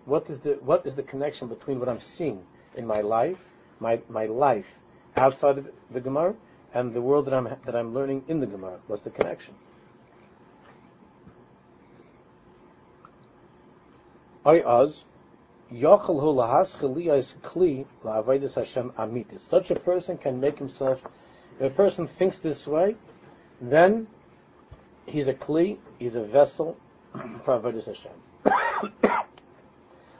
[0.04, 2.42] what is the what is the connection between what I'm seeing
[2.74, 3.38] in my life,
[3.78, 4.66] my my life
[5.16, 6.34] outside of the Gemara,
[6.74, 8.78] and the world that I'm that I'm learning in the Gemara?
[8.88, 9.54] What's the connection?
[14.44, 15.04] I az
[19.38, 21.02] Such a person can make himself.
[21.58, 22.96] If a person thinks this way,
[23.60, 24.06] then
[25.06, 26.76] he's a kli, he's a vessel
[27.44, 28.12] for avodas Hashem.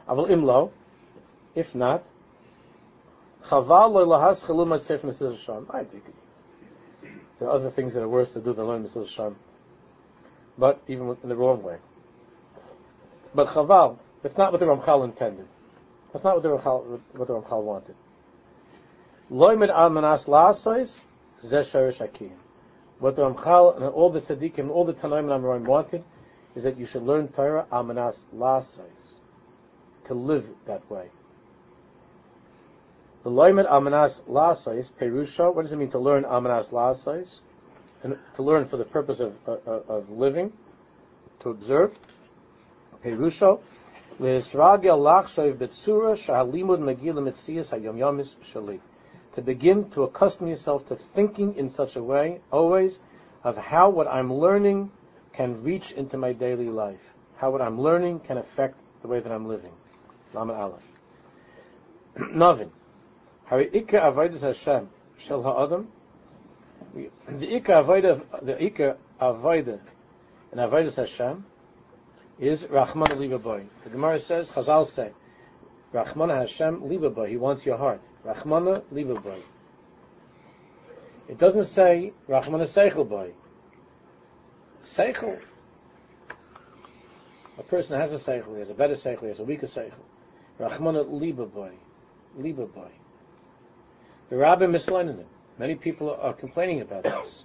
[0.09, 0.71] Aval imlo,
[1.53, 2.03] if not,
[3.43, 3.93] chaval
[5.31, 5.67] Hashem.
[5.69, 6.03] I think
[7.39, 9.35] there are other things that are worse to do than learn Mesilas Hashem,
[10.57, 11.77] but even in the wrong way.
[13.33, 15.47] But chaval, it's not what the Ramchal intended.
[16.13, 17.95] That's not what the Ramchal, what the Ramchal wanted.
[19.29, 20.99] Loimed al manas la'asois,
[21.43, 22.37] zeh akiyim.
[22.99, 26.03] What the Ramchal and all the tzaddikim, all the Tanaim and Amoraim wanted,
[26.55, 29.05] is that you should learn Torah al manas la'asois
[30.05, 31.09] to live that way.
[33.25, 35.51] The loimet amanas lasais perusha.
[35.51, 37.39] What does it mean to learn amanas lasais?
[38.03, 40.53] And to learn for the purpose of, of, of living,
[41.39, 41.97] to observe.
[43.03, 43.59] Perusha.
[44.19, 48.79] Le'isragel lachshav betsura shahalimud megila mitzias hayom yomis shali.
[49.33, 52.99] To begin to accustom yourself to thinking in such a way, always,
[53.43, 54.91] of how what I'm learning
[55.33, 57.01] can reach into my daily life.
[57.37, 59.73] How what I'm learning can affect the way that I'm living.
[60.35, 60.83] Lamed Aleph.
[62.19, 62.69] Novin.
[63.45, 65.87] Hari Ika Avodah Hashem Shel Ha'adam.
[66.93, 69.79] The Ika Avodah, the Ika Avodah
[70.51, 71.45] and Avodah Hashem
[72.39, 73.65] is Rahman Boy.
[73.83, 75.11] The Gemara says, Chazal say,
[75.95, 77.29] Rachmana Hashem libaboy.
[77.29, 78.01] He wants your heart.
[78.25, 79.41] Rachmana libaboy.
[81.29, 83.31] It doesn't say Rachmana seichel boy.
[84.83, 85.39] Seichel.
[87.57, 88.53] A person has a seichel.
[88.53, 89.21] He has a better seichel.
[89.21, 89.93] He has a weaker seichel.
[90.59, 91.71] Rachmana libaboy.
[92.37, 92.91] Libaboy.
[94.29, 95.27] The Rabbi mislearning him.
[95.57, 97.43] Many people are complaining about this.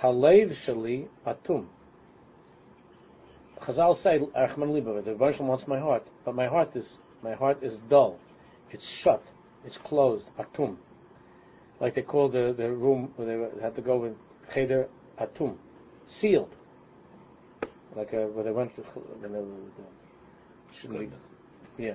[0.00, 1.66] Halev shali atum.
[3.60, 7.62] Chazal say, Archman Liba, the Rebbe wants my heart, but my heart is my heart
[7.62, 8.18] is dull.
[8.70, 9.22] It's shut.
[9.64, 10.26] It's closed.
[10.38, 10.76] Atum.
[11.80, 14.14] Like they call the, the room where they had to go with
[14.52, 15.56] Cheder Atum.
[16.06, 16.54] Sealed.
[17.96, 21.94] Like uh, where they went to when they were, uh, shouldn't be, yeah.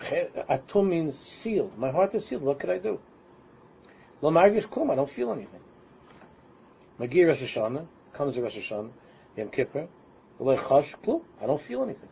[0.00, 1.76] Atum means sealed.
[1.78, 2.42] My heart is sealed.
[2.42, 2.98] What could I do?
[4.22, 4.66] Lo margish.
[4.90, 5.60] I don't feel anything.
[6.98, 8.90] Magir Rosh Hashanah comes to Rosh Hashanah,
[9.36, 9.88] Yom Kippur.
[10.38, 11.22] Lo chash.
[11.40, 12.08] I don't feel anything.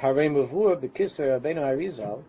[0.00, 2.22] Harei mavur b'kisvei Rabbeinu Arizal,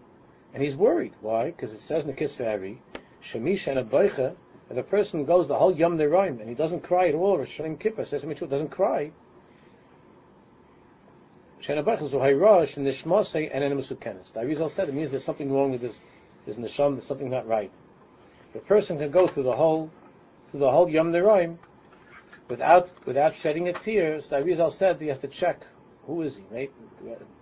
[0.53, 1.13] and he's worried.
[1.21, 1.45] Why?
[1.45, 2.81] Because it says in the Kisvei Ari,
[3.23, 4.35] Shemish and a boicha,
[4.69, 7.59] if a person goes the whole Yom Neroim and he doesn't cry at all, Rosh
[7.59, 9.11] Hashanah Kippur says to me, doesn't cry,
[11.65, 14.33] Shana Bachel Zuhayrosh and Nishmosei and Enemusukenis.
[14.33, 15.99] The Arizal said it means there's something wrong with this,
[16.45, 17.71] this Nisham, there's something not right.
[18.53, 19.89] The person can go through the whole,
[20.51, 21.57] through the whole Yom Neroim
[22.49, 24.21] without, without shedding a tear.
[24.21, 25.61] So the Arizal said he has to check,
[26.05, 26.43] who is he?
[26.51, 26.71] Right?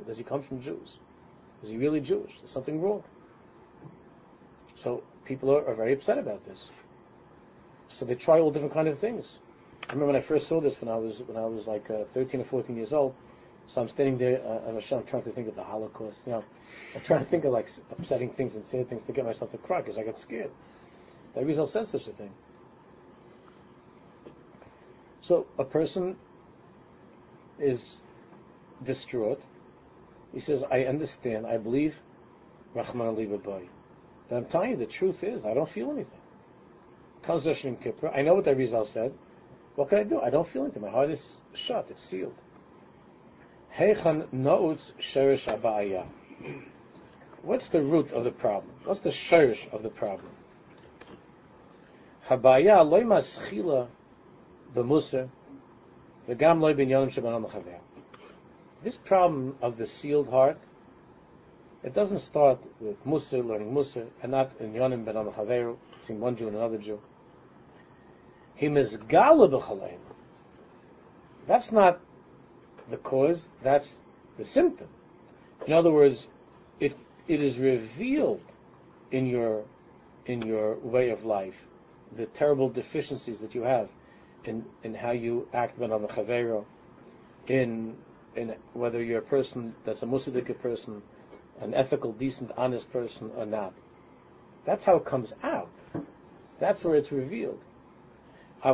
[0.07, 0.99] Does he come from Jews?
[1.61, 2.37] Is he really Jewish?
[2.39, 3.03] There's something wrong.
[4.81, 6.69] So people are, are very upset about this.
[7.89, 9.39] So they try all different kind of things.
[9.89, 12.05] I remember when I first saw this when I was when I was like uh,
[12.13, 13.13] 13 or 14 years old.
[13.67, 16.21] So I'm standing there uh, and I'm trying to think of the Holocaust.
[16.25, 16.43] You know,
[16.95, 19.57] I'm trying to think of like upsetting things and sad things to get myself to
[19.57, 20.51] cry because I got scared.
[21.35, 22.31] The Rizal says such a thing.
[25.21, 26.17] So a person
[27.59, 27.95] is
[28.83, 29.41] distraught.
[30.33, 31.47] He says, "I understand.
[31.47, 31.95] I believe
[32.73, 36.19] Rahman Ali But I'm telling you, the truth is, I don't feel anything.
[37.21, 38.09] Comes Rosh Kippur.
[38.09, 39.13] I know what the Rizal said.
[39.75, 40.19] What can I do?
[40.19, 40.81] I don't feel anything.
[40.81, 41.87] My heart is shut.
[41.89, 42.35] It's sealed.
[43.77, 46.05] Heichan noutz sherish abaya.
[47.41, 48.73] What's the root of the problem?
[48.85, 50.29] What's the sherish of the problem?
[52.29, 53.87] Habaya loy maschila
[54.75, 55.29] b'muser
[56.29, 57.79] v'gam loy binyonim shabanom chaver.
[58.83, 60.57] This problem of the sealed heart,
[61.83, 66.35] it doesn't start with Musa, learning Musa, and not in Yonim ben Chaveru, between one
[66.35, 66.99] Jew and another Jew.
[68.55, 69.99] He misgala b'chaleim.
[71.47, 71.99] That's not
[72.89, 73.99] the cause, that's
[74.37, 74.87] the symptom.
[75.65, 76.27] In other words,
[76.79, 78.41] it it is revealed
[79.11, 79.63] in your
[80.25, 81.67] in your way of life
[82.15, 83.89] the terrible deficiencies that you have
[84.45, 86.65] in in how you act ben chavero,
[87.47, 87.95] in
[88.35, 91.01] in whether you're a person that's a Musadik person,
[91.61, 93.73] an ethical, decent, honest person or not.
[94.65, 95.69] That's how it comes out.
[96.59, 97.59] That's where it's revealed.
[98.61, 98.73] Where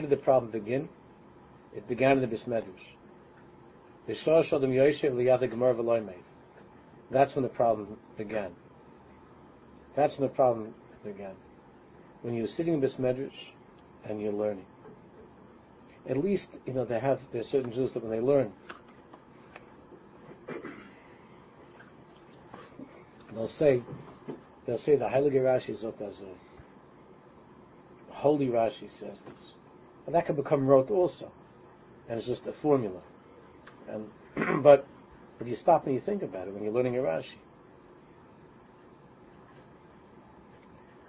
[0.00, 0.88] did the problem begin?
[1.74, 2.64] It began in the Bismedrash.
[7.10, 8.50] That's when the problem began.
[9.94, 11.34] That's when the problem began.
[12.22, 13.52] When you're sitting in Bismedrash
[14.04, 14.66] and you're learning.
[16.08, 18.52] At least, you know, they have, there's certain Jews that when they learn,
[23.32, 23.82] they'll say,
[24.66, 25.84] they'll say the Heilige Rashi is
[28.08, 29.52] Holy Rashi says this.
[30.06, 31.30] And that can become rote also
[32.10, 33.00] and it's just a formula.
[33.88, 34.84] And but
[35.40, 37.36] if you stop and you think about it when you're learning a Rashi,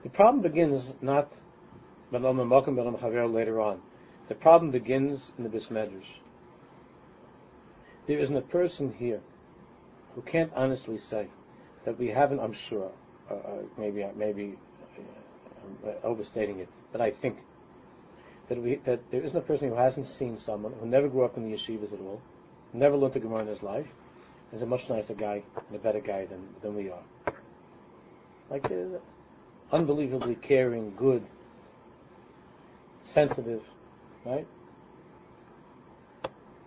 [0.03, 1.31] the problem begins not
[2.11, 3.81] later on.
[4.29, 6.19] The problem begins in the Bismedrash.
[8.07, 9.21] There isn't a person here
[10.15, 11.27] who can't honestly say
[11.85, 12.39] that we haven't.
[12.39, 12.91] I'm sure,
[13.29, 13.37] uh, uh
[13.77, 14.57] maybe maybe
[15.85, 17.37] uh, overstating it, but I think
[18.51, 21.37] that we that there isn't a person who hasn't seen someone who never grew up
[21.37, 22.21] in the yeshivas at all,
[22.73, 23.87] never learned the Gemara in his life,
[24.51, 27.33] is a much nicer guy and a better guy than than we are.
[28.49, 28.95] Like is
[29.71, 31.23] unbelievably caring, good,
[33.03, 33.61] sensitive,
[34.25, 34.45] right?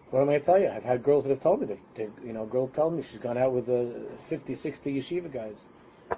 [0.08, 0.70] What am I going to tell you?
[0.70, 3.02] I've had girls that have told me that, that you know, a girl told me
[3.02, 3.98] she's gone out with uh,
[4.30, 5.56] 50, 60 yeshiva guys.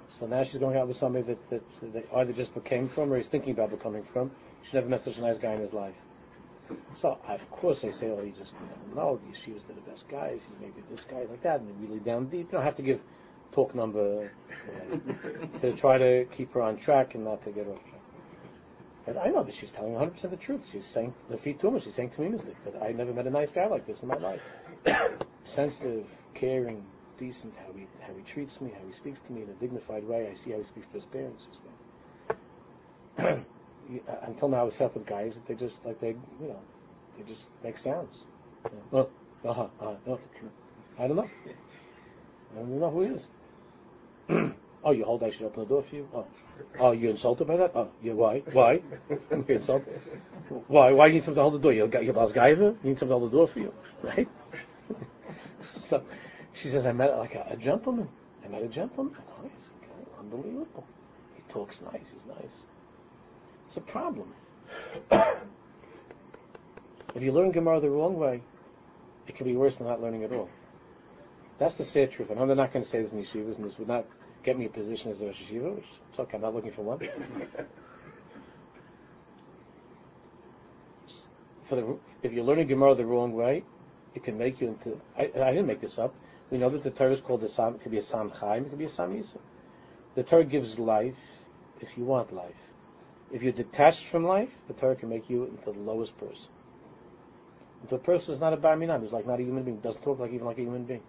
[0.07, 3.17] So now she's going out with somebody that, that, that either just became from or
[3.17, 4.31] he's thinking about becoming from.
[4.63, 5.95] She never met such a nice guy in his life.
[6.93, 10.07] So of course I say, oh, you just you know, no, the yeshivas the best
[10.09, 10.41] guys.
[10.47, 12.47] He's maybe this guy like that, and really down deep.
[12.47, 12.99] You don't have to give
[13.51, 14.29] talk number
[14.91, 18.01] uh, to try to keep her on track and not to get off track.
[19.05, 20.67] But I know that she's telling 100% the truth.
[20.69, 21.79] She's saying the feet to me.
[21.79, 24.17] She's saying to me, that I never met a nice guy like this in my
[24.17, 24.41] life.
[25.45, 26.83] sensitive, caring,
[27.17, 30.03] decent, how he how he treats me, how he speaks to me in a dignified
[30.05, 30.27] way.
[30.29, 32.35] I see how he speaks to his parents as
[33.25, 33.39] well.
[34.23, 36.59] Until now, I was set with guys that they just like they you know
[37.17, 38.23] they just make sounds.
[38.91, 39.09] Oh,
[39.45, 40.19] uh-huh, uh-huh, oh.
[40.99, 41.29] I don't know.
[42.53, 43.27] I don't know who he is.
[44.83, 46.09] oh, you hold I should open the door for you?
[46.13, 46.25] Oh,
[46.79, 47.71] oh you insulted by that?
[47.75, 48.39] Oh, yeah, why?
[48.51, 48.81] Why?
[49.31, 50.01] you insulted?
[50.67, 50.91] Why?
[50.91, 51.73] Why do you need something to hold the door?
[51.73, 52.75] You got your boss guyver?
[52.83, 53.73] You need something to hold the door for you,
[54.03, 54.27] right?
[55.79, 56.03] so
[56.53, 58.09] she says, I met like a, a gentleman.
[58.43, 59.15] I met a gentleman.
[59.17, 60.85] Oh, he's okay, unbelievable.
[61.35, 62.09] He talks nice.
[62.13, 62.63] He's nice.
[63.67, 64.33] It's a problem.
[65.11, 65.21] if
[67.21, 68.41] you learn Gemara the wrong way,
[69.27, 70.49] it can be worse than not learning at all.
[71.59, 72.29] That's the sad truth.
[72.29, 74.05] And I'm not going to say this in yeshivas, and this would not
[74.43, 76.83] get me a position as a Rosh Yeshiva, which it's okay, I'm not looking for
[76.83, 76.99] one.
[81.67, 83.63] for the, if you're learning Gemara the wrong way,
[84.15, 84.99] it can make you into.
[85.17, 86.13] I, I didn't make this up.
[86.49, 87.75] We know that the Torah is called a Sam.
[87.75, 88.65] It could be a Sam Chaim.
[88.65, 89.39] It could be a Sam Yisra.
[90.15, 91.17] The Torah gives life
[91.81, 92.55] if you want life.
[93.31, 96.47] If you're detached from life, the Torah can make you into the lowest person.
[97.83, 100.01] If the person is not a Bar Minam, he's like not a human being, doesn't
[100.01, 101.03] talk like even like a human being,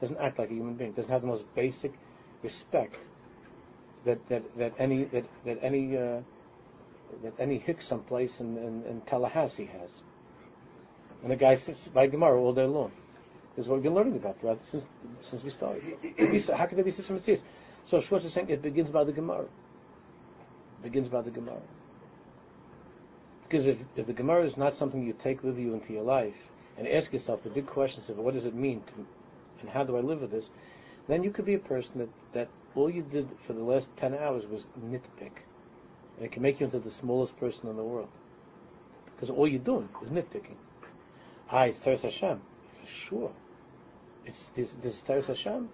[0.00, 1.92] doesn't act like a human being, doesn't have the most basic
[2.42, 2.96] respect
[4.04, 6.20] that that, that any that, that any uh,
[7.22, 9.90] that any hick someplace in, in, in Tallahassee has.
[11.22, 12.90] And the guy sits by Gemara all day long.
[13.54, 14.84] This is what we've been learning about throughout since
[15.20, 15.82] since we started.
[16.56, 17.38] How could there be such a mitzvah?
[17.84, 19.46] So Schwartz is saying it begins by the Gemara.
[20.82, 21.60] Begins by the Gemara.
[23.44, 26.34] Because if, if the Gemara is not something you take with you into your life
[26.78, 29.06] and ask yourself the big questions of what does it mean to,
[29.60, 30.50] and how do I live with this,
[31.08, 34.14] then you could be a person that, that all you did for the last 10
[34.14, 35.42] hours was nitpick.
[36.16, 38.08] And it can make you into the smallest person in the world.
[39.14, 40.56] Because all you're doing is nitpicking.
[41.46, 42.40] Hi, it's Teres Hashem.
[42.80, 43.32] For sure.
[44.24, 45.68] It's this, this Teres Hashem.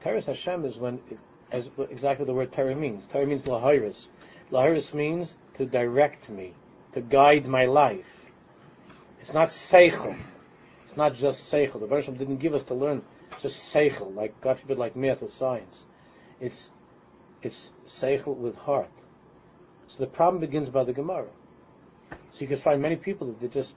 [0.00, 1.18] Teres Hashem is when, it,
[1.52, 3.06] as exactly the word Torah means.
[3.06, 4.06] Torah means lahiris.
[4.50, 6.54] Lahiris means to direct me,
[6.92, 8.06] to guide my life.
[9.20, 10.16] It's not seichel.
[10.86, 11.80] It's not just seichel.
[11.80, 13.02] The Bereshit didn't give us to learn
[13.40, 15.86] just seichel, like God forbid, like math or science.
[16.40, 16.70] It's
[17.42, 18.90] it's seichel with heart.
[19.88, 21.28] So the problem begins by the Gemara.
[22.10, 23.74] So you can find many people that they're just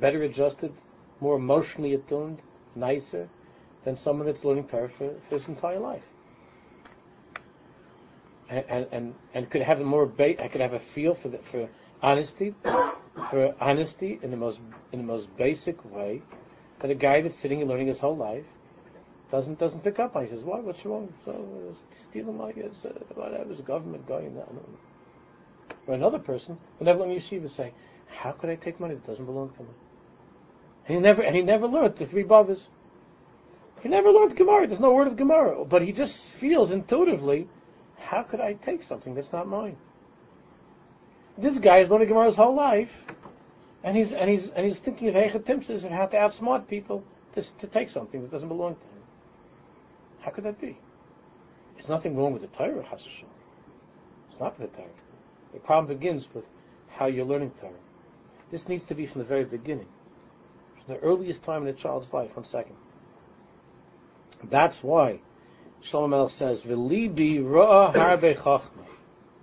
[0.00, 0.72] better adjusted,
[1.20, 2.40] more emotionally attuned,
[2.74, 3.28] nicer
[3.84, 6.02] than someone that's learning Torah for, for his entire life.
[8.48, 11.68] And, and, could have a more ba- I could have a feel for the, for
[12.00, 12.54] honesty,
[13.30, 14.60] for honesty in the most
[14.92, 16.22] in the most basic way
[16.78, 18.44] that a guy that's sitting and learning his whole life
[19.30, 20.22] doesn't doesn't pick up on.
[20.22, 20.62] He says, "What?
[20.62, 21.12] What's wrong?
[21.24, 21.74] So uh,
[22.08, 22.54] stealing money?
[22.56, 24.62] It's, uh, a government guy." No, no.
[25.88, 27.72] Or another person will never learn yeshiva say,
[28.06, 29.68] "How could I take money that doesn't belong to me?"
[30.86, 32.68] And he never and he never learned the three bavas.
[33.82, 34.66] He never learned Gemara.
[34.66, 37.48] There's no word of Gemara, but he just feels intuitively,
[37.98, 39.76] "How could I take something that's not mine?"
[41.38, 43.04] This guy has learned Gemara his whole life,
[43.82, 47.02] and he's and he's and he's thinking of Heichatimsis and how to outsmart people
[47.34, 49.02] to, to take something that doesn't belong to him.
[50.20, 50.78] How could that be?
[51.74, 53.28] There's nothing wrong with the Torah, Hashem.
[54.30, 54.90] It's not with the Torah.
[55.52, 56.44] The problem begins with
[56.88, 57.72] how you're learning Torah.
[58.50, 59.88] This needs to be from the very beginning,
[60.74, 62.34] from the earliest time in a child's life.
[62.34, 62.76] One second.
[64.44, 65.20] That's why
[65.90, 68.86] Shlomo Melech says, "V'libi ra'a harbe chachma."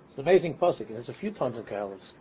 [0.10, 0.90] It's an amazing pasuk.
[0.92, 2.12] It's a few times in Kahalas.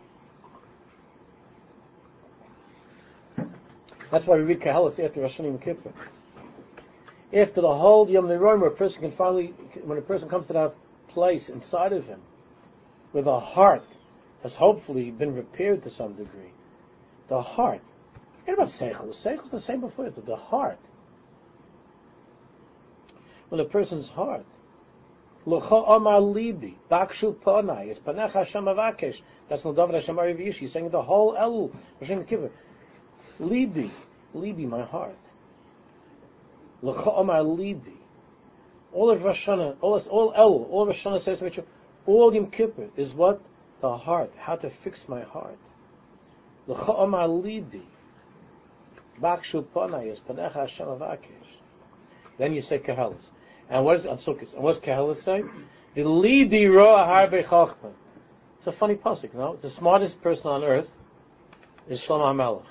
[4.11, 5.91] That's why we read Kahalas after Rosh Hashanah Kippur
[7.33, 9.47] after the whole Yom Niroim, where a person can finally,
[9.83, 10.75] when a person comes to that
[11.07, 12.21] place inside of him,
[13.11, 13.85] with a heart
[14.43, 16.51] has hopefully been repaired to some degree.
[17.29, 17.81] The heart.
[18.39, 19.23] Forget about Seichel.
[19.23, 20.79] The the same before it, the heart.
[23.53, 24.47] When a person's heart,
[25.45, 29.21] L'cha Omar Libi, Bakshu Panai, is Panech Hashem Avakesh.
[29.47, 30.55] That's David Hashem Arivish.
[30.55, 32.49] He's saying the whole Elul, Hashem Kippur.
[33.39, 33.91] Libi,
[34.35, 35.19] Libi, my heart.
[36.81, 37.93] Libi.
[38.91, 41.63] All of Rosh Hashanah, all, all El, all Rosh Hashanah says to
[42.07, 43.39] all Yom Kippur is what?
[43.81, 44.33] The heart.
[44.35, 45.59] How to fix my heart.
[46.67, 47.83] Libi.
[49.21, 51.59] Bakshu Panai is Panecha Hashem Avakesh.
[52.39, 53.29] Then you say Kahalas.
[53.69, 54.53] And what is on Sukkot?
[54.53, 55.43] And what's Kahalas say?
[55.95, 57.91] The Libi Roa Harbe Chachma.
[58.57, 59.53] It's a funny pasuk, no?
[59.53, 60.89] It's the smartest person on earth
[61.89, 62.65] is Shlomo HaMelech.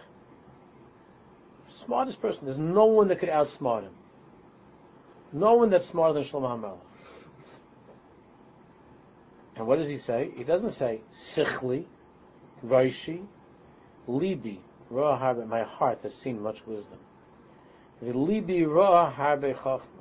[1.84, 2.47] Smartest person.
[2.47, 3.93] There's no one that could outsmart him.
[5.32, 6.78] No one that's smarter than Shlomo HaMelech.
[9.57, 10.30] And what does he say?
[10.34, 11.84] He doesn't say Sichli,
[12.64, 13.26] Raishi,
[14.09, 16.99] Libi, Roa harbe, my heart has seen much wisdom.
[18.03, 19.91] V'libi roa harbe chachma.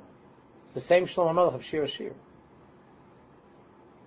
[0.74, 2.14] It's the same Shlomo Melech of Shir Shir.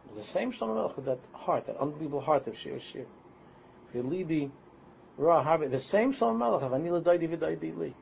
[0.08, 3.06] It's the same Shlomo Melech with that heart, that unbelievable heart of Shir Shir.
[3.94, 4.50] V'libi
[5.16, 7.94] roa harbe, the same Shlomo Melech of Ani l'daydi v'daydi li.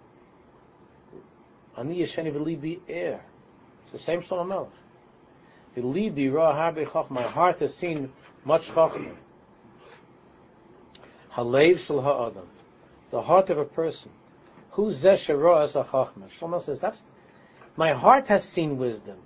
[1.76, 3.20] Ani yesheni v'libi er.
[3.84, 4.70] It's the same Shlomo Melech.
[5.76, 7.09] V'libi roa harbe chachma.
[7.09, 8.14] My heart has seen
[8.45, 9.14] much chachma.
[11.34, 12.47] Halev shel ha'adam
[13.11, 14.09] the heart of a person.
[14.72, 16.30] Who's zesharoas achachma?
[16.32, 17.03] Shlomo says that's
[17.76, 19.17] my heart has seen wisdom.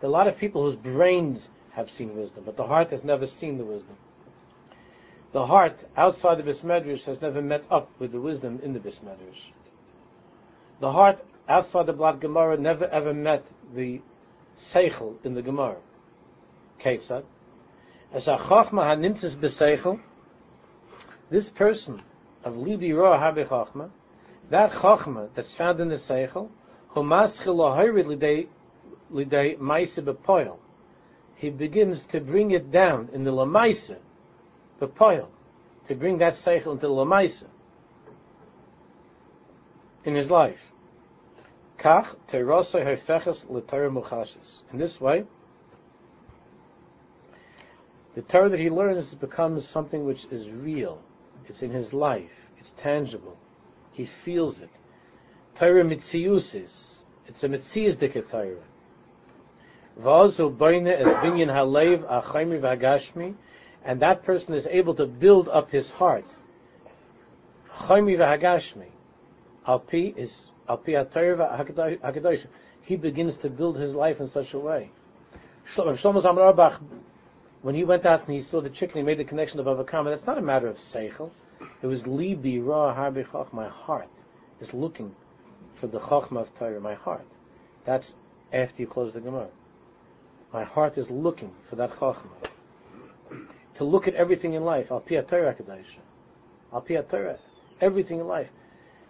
[0.00, 3.04] There are a lot of people whose brains have seen wisdom, but the heart has
[3.04, 3.96] never seen the wisdom.
[5.32, 9.52] The heart outside the Bismedrash has never met up with the wisdom in the Bismedrash.
[10.80, 13.44] The heart outside the Blood Gemara never ever met
[13.74, 14.00] the
[14.58, 15.76] Seichel in the Gemara.
[16.80, 17.24] Ketzad.
[18.12, 20.00] As a Chachma hanimtzis b'Seichel,
[21.30, 22.02] this person
[22.44, 23.90] of libi roa habe chachma,
[24.50, 26.48] that chachma that's found in the seichel,
[26.96, 27.02] He
[31.50, 33.96] begins to bring it down in the lamaise
[34.80, 35.28] bepoil,
[35.88, 37.44] to bring that seichel into the lamaise
[40.04, 40.60] in his life.
[41.84, 42.46] In
[44.78, 45.24] this way,
[48.14, 51.02] the Torah that he learns becomes something which is real,
[51.46, 52.48] it's in his life.
[52.58, 53.36] It's tangible.
[53.92, 54.70] He feels it.
[55.58, 56.98] Torah mitziusis.
[57.26, 57.98] It's a mitzias
[58.30, 58.56] Torah.
[60.00, 63.34] V'azu boine es binyan halev achaymi v'hagashmi.
[63.84, 66.26] And that person is able to build up his heart.
[67.78, 68.88] Chaymi v'hagashmi.
[69.66, 71.64] Alpi is alpi ha-Torah
[72.02, 72.46] hakadosh.
[72.82, 74.90] He begins to build his life in such a way.
[75.74, 76.78] Shlomo Zamar
[77.62, 80.10] when he went out and he saw the chicken, he made the connection of Avakama.
[80.10, 81.32] That's not a matter of seichel.
[81.82, 83.26] It was libi ra harbi.
[83.52, 84.08] My heart
[84.60, 85.16] is looking
[85.76, 86.80] for the chachma of Torah.
[86.80, 87.26] My heart.
[87.84, 88.14] That's
[88.52, 89.48] after you close the Gemara.
[90.52, 92.30] My heart is looking for that chachma.
[93.76, 94.90] To look at everything in life.
[94.90, 95.54] Al pia Torah.
[96.72, 97.38] Al pia Torah.
[97.80, 98.48] Everything in life.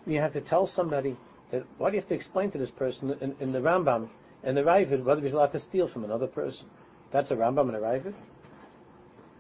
[0.07, 1.17] You have to tell somebody
[1.51, 1.65] that.
[1.79, 4.09] Why do you have to explain to this person in, in the Rambam
[4.43, 6.69] and the Ravid whether he's allowed to steal from another person?
[7.11, 8.15] That's a Rambam and a Ravid.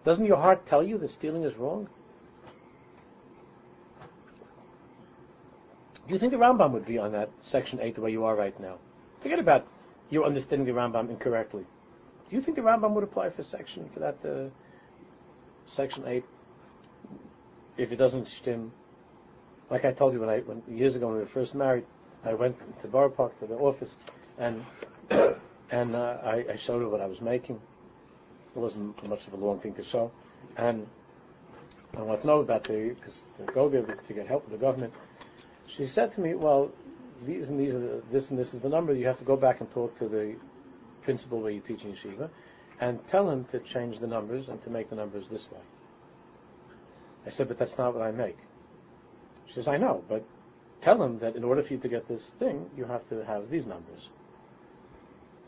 [0.04, 1.88] Doesn't your heart tell you that stealing is wrong?
[6.06, 8.36] Do you think the Rambam would be on that section 8 the way you are
[8.36, 8.78] right now?
[9.20, 9.66] Forget about
[10.08, 11.64] you understanding the Rambam incorrectly.
[12.30, 14.48] Do you think the Rambam would apply for section, for that uh,
[15.66, 16.24] section 8?
[17.76, 18.72] If it doesn't stim,
[19.68, 21.84] like I told you when I, when, years ago when we were first married,
[22.24, 23.94] I went to Borough Park to the office
[24.38, 24.64] and,
[25.70, 27.60] and uh, I, I showed her what I was making.
[28.54, 30.12] It wasn't much of a long thing to show.
[30.56, 30.86] And
[31.96, 34.94] I want to know about the, because to go to get help with the government,
[35.66, 36.70] she said to me, well,
[37.24, 38.94] these and these are the, this and this is the number.
[38.94, 40.36] You have to go back and talk to the
[41.02, 42.28] principal where you're teaching yeshiva
[42.80, 45.60] and tell him to change the numbers and to make the numbers this way.
[47.26, 48.36] I said, but that's not what I make.
[49.46, 50.24] She says, I know, but
[50.82, 53.50] tell him that in order for you to get this thing, you have to have
[53.50, 54.10] these numbers.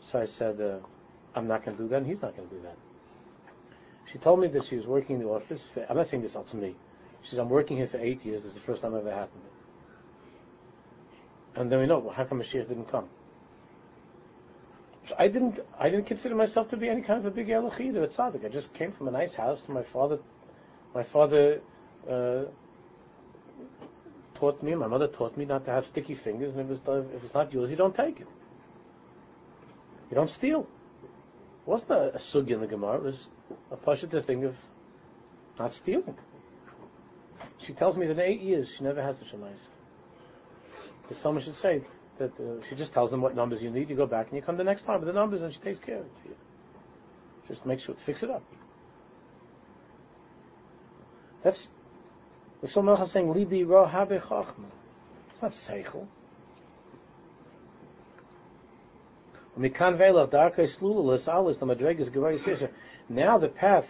[0.01, 0.77] So I said, uh,
[1.35, 2.77] I'm not going to do that, and he's not going to do that.
[4.11, 5.67] She told me that she was working in the office.
[5.73, 6.75] For, I'm not saying this out to me.
[7.21, 8.43] She says, I'm working here for eight years.
[8.43, 9.43] This is the first time it ever happened.
[11.59, 13.09] And then we know, well, how come Mashiach didn't come?
[15.09, 17.95] So I didn't, I didn't consider myself to be any kind of a big Elachid
[17.95, 18.45] or a tzaddik.
[18.45, 19.63] I just came from a nice house.
[19.67, 20.19] My father,
[20.95, 21.59] my father
[22.09, 22.43] uh,
[24.35, 27.23] taught me, my mother taught me not to have sticky fingers, and if it's, if
[27.25, 28.27] it's not yours, you don't take it.
[30.09, 30.61] You don't steal.
[31.03, 32.95] It wasn't a, a sugi in the Gemara.
[32.95, 33.27] It was
[33.69, 34.55] a pasha to think of
[35.59, 36.15] not stealing.
[37.57, 39.59] She tells me that in eight years she never had such a nice.
[41.17, 41.81] Someone should say
[42.17, 43.89] that uh, she just tells them what numbers you need.
[43.89, 45.79] You go back and you come the next time with the numbers, and she takes
[45.79, 46.35] care of it for you.
[47.47, 48.43] Just make sure to fix it up.
[51.43, 51.67] That's
[52.59, 53.27] what someone else is saying.
[53.27, 54.69] Libi ra habe chachma.
[55.31, 56.07] It's not seichel.
[59.57, 59.67] Now
[63.37, 63.87] the path,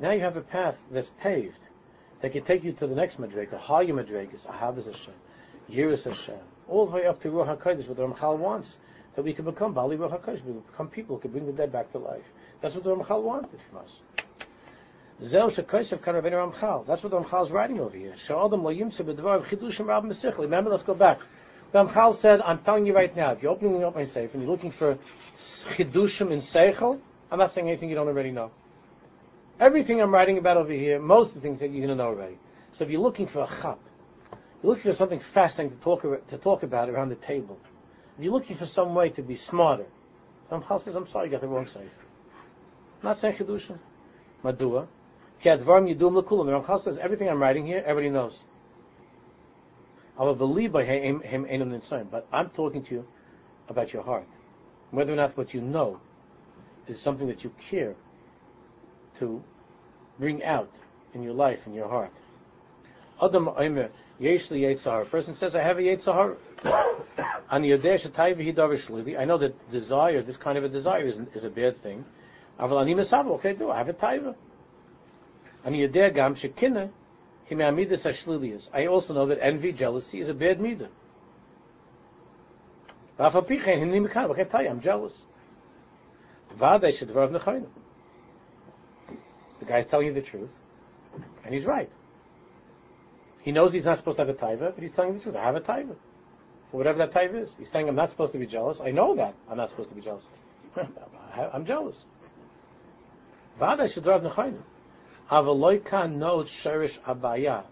[0.00, 1.58] now you have a path that's paved
[2.22, 5.12] that can take you to the next madrega, higher madregas, ahavas Hashem,
[5.70, 6.36] yiras Hashem,
[6.68, 8.78] all the way up to Ruach HaKodesh, what the Ramchal wants,
[9.16, 11.52] that we can become Bali Ruach HaKodesh, we can become people who can bring the
[11.52, 12.24] dead back to life.
[12.60, 14.00] That's what the Ramchal wanted from us.
[15.22, 15.62] That's what the
[17.20, 18.14] Ramchal is writing over here.
[20.38, 21.20] Remember, let's go back.
[21.72, 24.42] The Ramchal said, I'm telling you right now, if you're opening up my safe and
[24.42, 24.98] you're looking for
[25.38, 26.98] Chidushim in Seichel,
[27.30, 28.50] I'm not saying anything you don't already know.
[29.60, 32.08] Everything I'm writing about over here, most of the things that you're going to know
[32.08, 32.38] already.
[32.78, 33.78] So if you're looking for a chap,
[34.62, 37.58] You're looking for something fascinating to talk, to talk about around the table.
[38.18, 39.86] If you're looking for some way to be smarter,
[40.50, 41.66] Ramchal says, I'm sorry, you got the wrong.
[41.74, 41.88] I'm
[43.02, 43.78] not saying Kedushin.
[44.44, 44.86] Madua.
[45.42, 46.46] Ki advarim yidum lekulam.
[46.46, 48.38] The Ramchal says, everything I'm writing here, everybody knows.
[50.18, 53.06] I will believe by him enum but I'm talking to you
[53.70, 54.26] about your heart.
[54.90, 56.00] Whether or not what you know
[56.86, 57.94] is something that you care
[59.18, 59.42] to
[60.18, 60.70] bring out
[61.14, 62.12] in your life, in your heart.
[63.20, 63.90] Omer,
[64.20, 66.36] Yesh li A person says, I have a Yetzahar.
[67.50, 67.78] I know
[69.38, 72.04] that desire, this kind of a desire, is, is a bad thing.
[72.58, 72.68] What
[73.40, 73.70] can I do?
[73.70, 74.34] I have a taiva.
[78.72, 80.88] I also know that envy, jealousy is a bad midah.
[83.16, 84.68] What can I tell you?
[84.68, 85.22] I'm jealous.
[89.60, 90.50] The guy's telling you the truth,
[91.44, 91.90] and he's right.
[93.42, 95.36] He knows he's not supposed to have a taiva, but he's telling the truth.
[95.36, 95.96] I have a taiva.
[96.70, 97.50] For whatever that taiva is.
[97.58, 98.80] He's saying I'm not supposed to be jealous.
[98.80, 99.34] I know that.
[99.50, 100.24] I'm not supposed to be jealous.
[101.52, 102.04] I'm jealous.
[103.58, 104.58] Vada shedrav nechayim.
[105.30, 107.64] Avaloikan knows sherish abaya.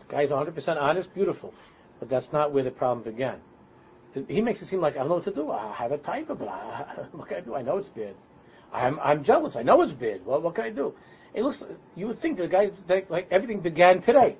[0.00, 1.54] The guy's 100% honest, beautiful.
[2.00, 3.40] But that's not where the problem began.
[4.28, 5.50] He makes it seem like I don't know what to do.
[5.50, 7.54] I have a taiva, but I, what can I do?
[7.54, 8.14] I know it's bad.
[8.72, 9.56] I'm, I'm jealous.
[9.56, 10.24] I know it's bad.
[10.24, 10.94] Well, what can I do?
[11.32, 11.62] It looks.
[11.96, 12.70] You would think the guy
[13.08, 14.36] like everything began today.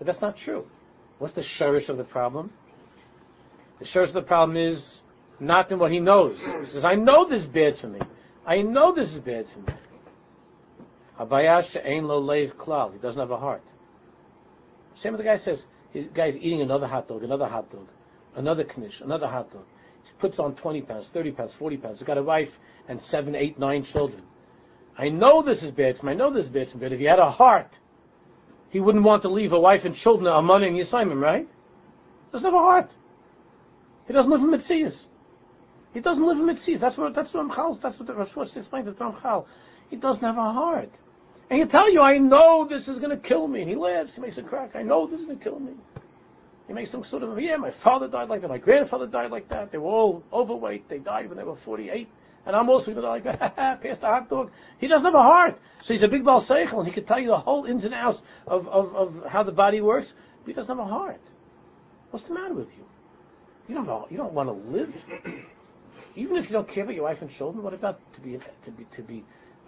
[0.00, 0.66] But that's not true.
[1.18, 2.50] What's the sherish of the problem?
[3.80, 5.02] The sherish of the problem is
[5.38, 6.38] not in what he knows.
[6.40, 8.00] He says, I know this is bad for me.
[8.46, 9.74] I know this is bad for me.
[11.18, 12.94] Habayash ain lo leiv klal.
[12.94, 13.62] He doesn't have a heart.
[14.94, 17.86] Same with the guy says, the guy's eating another hot dog, another hot dog,
[18.36, 19.64] another knish, another hot dog.
[20.02, 21.98] He puts on 20 pounds, 30 pounds, 40 pounds.
[21.98, 24.22] He's got a wife and seven, eight, nine children.
[24.96, 26.12] I know this is bad for me.
[26.12, 26.86] I know this is bad for me.
[26.86, 27.78] But if he had a heart,
[28.70, 31.46] he wouldn't want to leave a wife and children a money in Yisraelim, right?
[31.46, 32.90] He doesn't have a heart.
[34.06, 35.04] He doesn't live in Mitzias.
[35.92, 36.78] He doesn't live in Mitzias.
[36.78, 39.46] That's what that's what Ramchal, that's what the Rosh explained to Ramchal.
[39.90, 40.90] He doesn't have a heart.
[41.50, 43.62] And he tell you, I know this is going to kill me.
[43.62, 44.14] And he laughs.
[44.14, 44.76] He makes a crack.
[44.76, 45.72] I know this is going to kill me.
[46.68, 48.48] He makes some sort of, yeah, my father died like that.
[48.48, 49.72] My grandfather died like that.
[49.72, 50.88] They were all overweight.
[50.88, 52.08] They died when they were 48
[52.46, 53.24] and I'm also going to like
[53.56, 54.50] pass the hot dog.
[54.78, 57.18] He doesn't have a heart, so he's a big bal seichel, and he can tell
[57.18, 60.12] you the whole ins and outs of, of, of how the body works.
[60.42, 61.20] But he doesn't have a heart.
[62.10, 62.84] What's the matter with you?
[63.68, 64.94] You don't a, you don't want to live.
[66.16, 68.70] Even if you don't care about your wife and children, what about to be to
[68.70, 69.22] be to be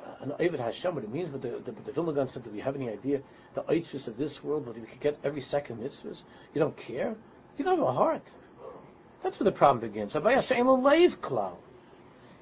[0.05, 0.95] uh, an Ovid Hashem?
[0.95, 3.21] What it means, but the the, the Vilna Gaon said, do we have any idea
[3.55, 4.67] the Eitzvus of this world?
[4.67, 6.23] What we could get every second mitzvahs?
[6.55, 7.15] You don't care.
[7.59, 8.27] You don't have a heart.
[9.23, 10.17] That's where the problem begins.
[10.17, 11.72] Im Haylo Lev, if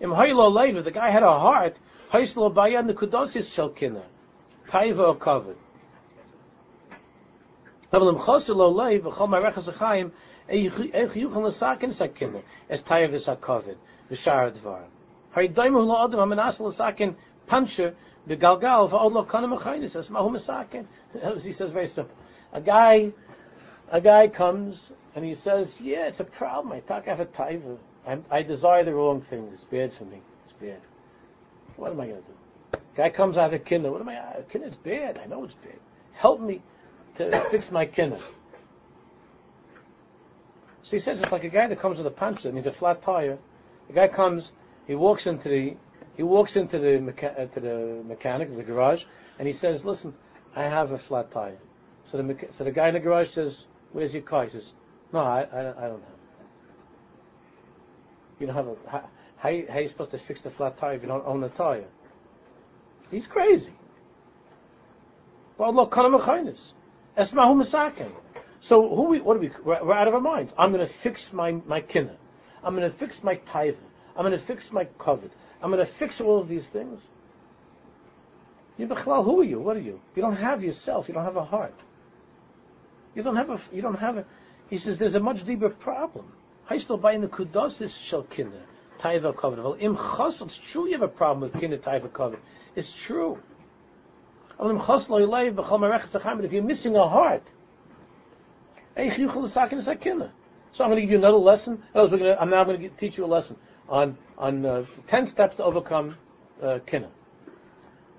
[0.00, 1.76] the guy had a heart,
[2.10, 4.02] Haislo Bayan the Shalkina.
[4.66, 5.56] Taiva or covered.
[7.92, 8.02] Es
[12.82, 13.76] Taiva is HaKovid,
[14.10, 14.84] Vishar Dvar.
[15.32, 17.94] Hari Daimu Lo Adam HaManas Lasakin Puncher,
[18.28, 20.86] Begalgal, V'od Lo Kana Mechainis, Es Mahu Masakin.
[21.42, 22.14] He says very simple.
[22.52, 23.12] A guy,
[23.90, 26.72] a guy comes, and he says, yeah, it's a problem.
[26.72, 27.78] I talk, I have a taiva.
[28.06, 29.50] I'm, i desire the wrong thing.
[29.52, 30.20] It's bad for me.
[30.44, 30.80] It's bad.
[31.76, 32.80] What am I going to do?
[32.96, 33.90] Guy comes out of kinder.
[33.90, 34.16] What am I?
[34.16, 35.18] Uh, kinder's bad.
[35.18, 35.78] I know it's bad.
[36.12, 36.62] Help me
[37.16, 38.18] to fix my kinder.
[40.82, 42.72] So he says it's like a guy that comes with a puncture and he's a
[42.72, 43.38] flat tire.
[43.88, 44.52] The guy comes,
[44.86, 45.76] he walks into the
[46.16, 49.04] he walks into the mecha- uh, to the mechanic, of the garage,
[49.38, 50.12] and he says, "Listen,
[50.54, 51.56] I have a flat tire."
[52.04, 54.72] So the mecha- so the guy in the garage says, "Where's your car?" He says,
[55.12, 56.19] "No, I, I, I don't have."
[58.40, 61.02] You don't have a how, how, are you supposed to fix the flat tire if
[61.02, 61.84] you don't own the tire?
[63.10, 63.72] He's crazy.
[65.58, 66.72] Well, look, kanamachainis.
[67.18, 68.10] Esmahu masakin.
[68.60, 70.52] So who we, what are we, we're, we're out of our minds.
[70.58, 72.16] I'm going to fix my, my kinna.
[72.64, 73.76] I'm going to fix my taiva.
[74.16, 75.32] I'm going to fix my covet.
[75.62, 77.00] I'm going to fix all of these things.
[78.78, 79.60] You who are you?
[79.60, 80.00] What are you?
[80.16, 81.08] You don't have yourself.
[81.08, 81.74] You don't have a heart.
[83.14, 84.24] You don't have a, you don't have a,
[84.70, 86.32] he says there's a much deeper problem.
[86.70, 88.62] Haistel by in the kudosis shel kinder
[89.00, 89.58] taiva covered.
[89.58, 92.38] Well, im chos, it's true you have a problem with kinder taiva covered.
[92.76, 93.40] It's true.
[94.62, 97.42] If you're missing a heart,
[98.96, 99.02] so
[100.84, 101.82] I'm going to give you another lesson.
[101.94, 103.56] I'm now going to teach you a lesson
[103.88, 106.16] on on uh, ten steps to overcome
[106.62, 106.78] uh,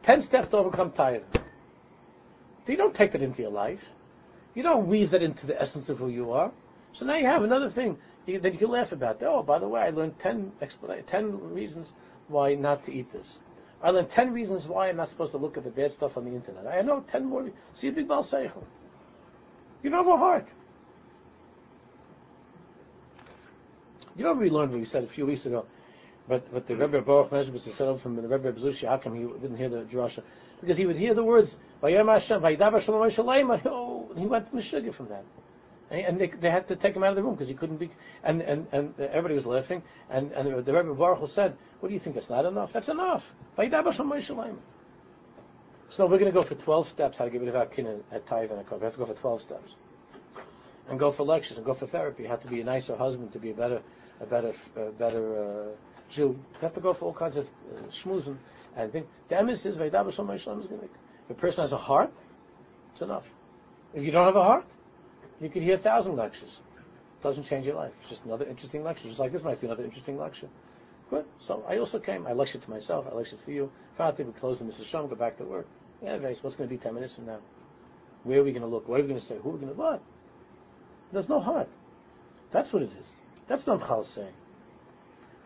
[0.03, 1.23] Ten steps to overcome taiva.
[1.33, 3.83] So you don't take that into your life.
[4.55, 6.51] You don't weave that into the essence of who you are.
[6.93, 9.27] So now you have another thing you, then you can laugh about that.
[9.27, 11.91] Oh, by the way, I learned 10, explain 10 reasons
[12.27, 13.39] why not to eat this.
[13.83, 16.25] I learned 10 reasons why I'm not supposed to look at the bad stuff on
[16.25, 16.67] the internet.
[16.67, 17.49] I know 10 more.
[17.73, 18.63] See a big Baal Seichel.
[19.81, 20.47] You know my heart.
[24.15, 25.65] You know what we learned what we said a few weeks ago,
[26.27, 29.57] but, but the Rebbe Baruch Meshbitz said from the Rebbe Bzushi, how come he didn't
[29.57, 30.21] hear the drasha?
[30.59, 35.07] Because he would hear the words, Hashem, Hashem, oh, and he went to Meshuggah from
[35.07, 35.23] that.
[35.91, 37.91] And they, they had to take him out of the room because he couldn't be.
[38.23, 39.83] And, and, and everybody was laughing.
[40.09, 42.15] And, and the Rebbe Baruch said, "What do you think?
[42.15, 42.71] That's not enough.
[42.71, 43.25] That's enough."
[45.91, 48.01] So we're going to go for 12 steps how to get rid of our kin
[48.11, 49.71] at Taiv and a We have to go for 12 steps.
[50.89, 52.23] And go for lectures and go for therapy.
[52.23, 53.81] You have to be a nicer husband to be a better,
[54.21, 55.67] a better, a better uh,
[56.09, 56.39] Jew.
[56.53, 58.37] You have to go for all kinds of uh, schmoozing.
[58.75, 61.73] And I think the emes is Vaidabah Shalom is going to If a person has
[61.73, 62.13] a heart,
[62.93, 63.25] it's enough.
[63.93, 64.65] If you don't have a heart,
[65.41, 66.59] you could hear a thousand lectures.
[67.19, 67.91] It doesn't change your life.
[68.01, 69.07] It's just another interesting lecture.
[69.07, 70.47] Just like this might be another interesting lecture.
[71.09, 71.25] Good.
[71.39, 72.25] So I also came.
[72.25, 73.05] I lectured to myself.
[73.11, 73.71] I lectured for you.
[73.97, 74.83] Finally, we close the Mr.
[74.83, 75.67] Shom, go back to work.
[76.01, 77.39] Yeah, Vase, what's going to be 10 minutes from now?
[78.23, 78.87] Where are we going to look?
[78.87, 79.37] What are we going to say?
[79.41, 80.01] Who are we going to what?
[81.11, 81.67] There's no heart.
[82.51, 83.07] That's what it is.
[83.47, 84.33] That's what Chal saying.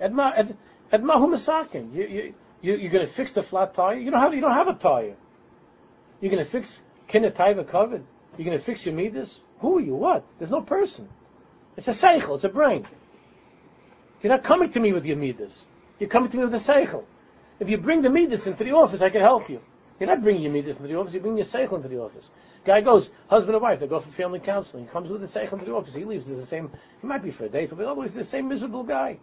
[0.01, 0.57] Edma, ed,
[0.93, 1.93] edma.
[1.93, 3.95] You, you, you, you're going to fix the flat tire?
[3.95, 5.15] You don't have, you don't have a tire.
[6.21, 6.79] You're going to fix
[7.09, 8.03] kinetaiva covered?
[8.37, 9.41] You're going to fix your midas?
[9.59, 9.95] Who are you?
[9.95, 10.25] What?
[10.37, 11.09] There's no person.
[11.77, 12.35] It's a seichel.
[12.35, 12.87] It's a brain.
[14.21, 15.65] You're not coming to me with your midas.
[15.99, 17.03] You're coming to me with a seichel.
[17.59, 19.61] If you bring the midas into the office, I can help you.
[19.99, 21.13] You're not bringing your midas into the office.
[21.13, 22.29] You bring your seichel into the office.
[22.65, 24.85] Guy goes, husband and wife, they go for family counseling.
[24.85, 25.93] He comes with the seichel into the office.
[25.93, 26.27] He leaves.
[26.27, 26.71] It's the same.
[27.01, 29.17] He might be for a date, but otherwise, the same miserable guy.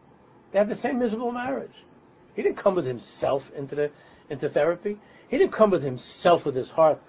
[0.53, 1.75] They have the same miserable marriage.
[2.35, 3.91] He didn't come with himself into the
[4.31, 4.99] into therapy.
[5.29, 7.01] He didn't come with himself with his heart,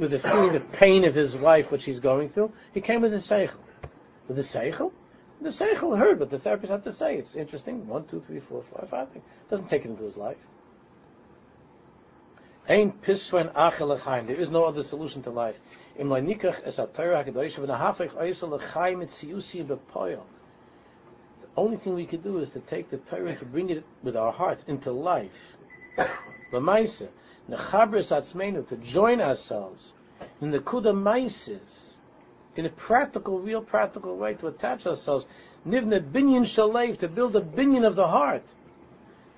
[0.00, 2.50] with the feeling the pain of his wife, which he's going through.
[2.72, 3.58] He came with his seichel.
[4.26, 4.92] With his seichel,
[5.42, 7.18] the seichel heard what the therapist had to say.
[7.18, 7.86] It's interesting.
[7.86, 9.08] One, two, three, four, five, five.
[9.50, 10.38] Doesn't take it into his life.
[12.66, 15.56] Piswen achel There is no other solution to life.
[15.98, 16.02] A.
[16.02, 16.08] The
[21.56, 24.32] only thing we could do is to take the Torah to bring it with our
[24.32, 25.30] hearts into life.
[26.52, 27.08] L'maisa,
[27.50, 29.92] nechabris atzmeinu, to join ourselves
[30.40, 31.96] in the kuda maisis,
[32.56, 35.26] in a practical, real practical way to attach ourselves.
[35.66, 38.42] Nivne binyan shalev, to build a binyan of the heart.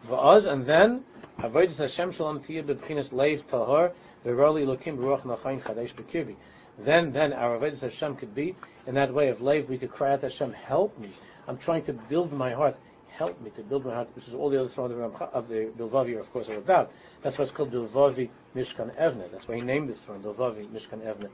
[0.08, 1.04] For us, and then
[1.38, 3.92] Avodas Hashem Shalom Tiyah B'Bchinas Leiv Tahor
[4.24, 6.36] V'Roli B'Ruach Nachayin Chadesh.
[6.78, 8.56] Then, then our Avodas Hashem could be
[8.86, 9.68] in that way of Leiv.
[9.68, 11.10] We could cry out Hashem, help me.
[11.46, 12.76] I'm trying to build my heart.
[13.12, 16.18] Help me to build my heart, which is all the other songs of the Bilvavi,
[16.18, 16.90] of course, are about.
[17.22, 19.30] That's why it's called Bilvavi Mishkan Evne.
[19.30, 21.28] That's why he named this song, Bilvavi Mishkan Evne.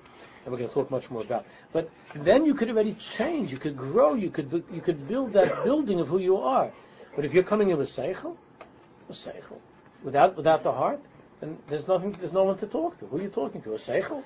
[0.45, 1.47] And we're going to talk much more about.
[1.73, 3.53] But then you could already change.
[3.53, 4.15] You could grow.
[4.15, 6.73] You could you could build that building of who you are.
[7.15, 8.37] But if you're coming in with seichel,
[9.07, 9.59] with seichel,
[10.03, 11.01] without without the heart,
[11.41, 12.13] then there's nothing.
[12.19, 13.07] There's no one to talk to.
[13.07, 13.75] Who are you talking to?
[13.75, 14.25] A seichel?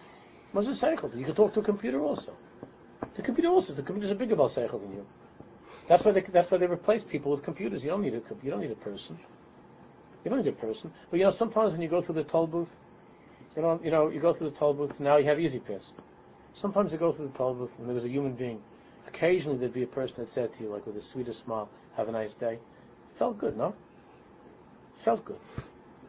[0.53, 1.15] What's a seichel?
[1.17, 2.33] You can talk to a computer also.
[3.15, 3.75] The computer also.
[3.75, 5.07] The computer's a bigger about seichel than you.
[5.93, 7.85] That's why they that's why they replace people with computers.
[7.85, 9.19] You don't need a you don't need a person.
[10.25, 10.91] You don't need a person.
[11.11, 12.71] But you know, sometimes when you go through the toll booth,
[13.55, 14.99] you know, you know, you go through the toll booth.
[14.99, 15.83] Now you have E-ZPass.
[16.55, 18.63] Sometimes you go through the toll booth and there was a human being.
[19.07, 21.69] Occasionally there'd be a person that said to you, like with the sweetest smile,
[21.99, 22.59] "Have a nice day."
[23.19, 23.75] Felt good, no?
[25.05, 25.41] Felt good.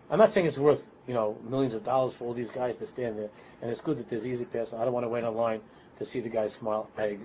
[0.10, 2.88] I'm not saying it's worth, you know, millions of dollars for all these guys to
[2.88, 3.32] stand there,
[3.62, 4.74] and it's good that there's E-ZPass.
[4.74, 5.60] I don't want to wait in line
[6.00, 6.90] to see the guy smile.
[6.96, 7.18] Hey,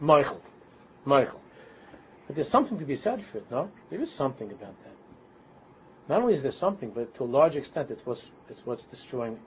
[0.00, 0.42] Michael,
[1.06, 1.40] Michael.
[2.26, 3.70] But there's something to be said for it, no?
[3.90, 4.96] There is something about that.
[6.08, 9.38] Not only is there something, but to a large extent, it's what's it's what's destroying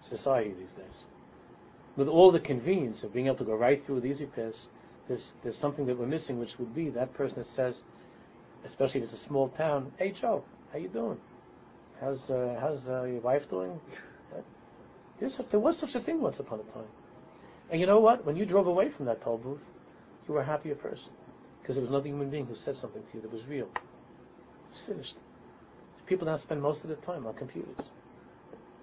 [0.00, 1.04] society these days.
[1.96, 4.66] With all the convenience of being able to go right through with E-ZPass,
[5.08, 7.82] there's there's something that we're missing, which would be that person that says,
[8.64, 11.18] especially if it's a small town, "Hey Joe, how you doing?
[12.00, 13.78] How's uh, how's uh, your wife doing?
[15.18, 16.88] There was such a thing once upon a time.
[17.70, 18.24] And you know what?
[18.26, 19.60] When you drove away from that toll booth,
[20.26, 21.12] you were a happier person
[21.62, 23.68] because there was another human being who said something to you that was real.
[24.72, 25.16] It's finished.
[26.06, 27.86] People now spend most of their time on computers,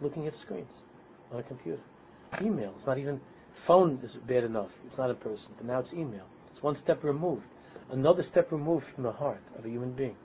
[0.01, 0.71] looking at screens
[1.31, 1.81] on a computer.
[2.41, 2.73] Email.
[2.77, 3.19] It's not even
[3.53, 4.69] phone is bad enough.
[4.87, 6.25] It's not a person, but now it's email.
[6.51, 7.47] It's one step removed,
[7.91, 10.15] another step removed from the heart of a human being.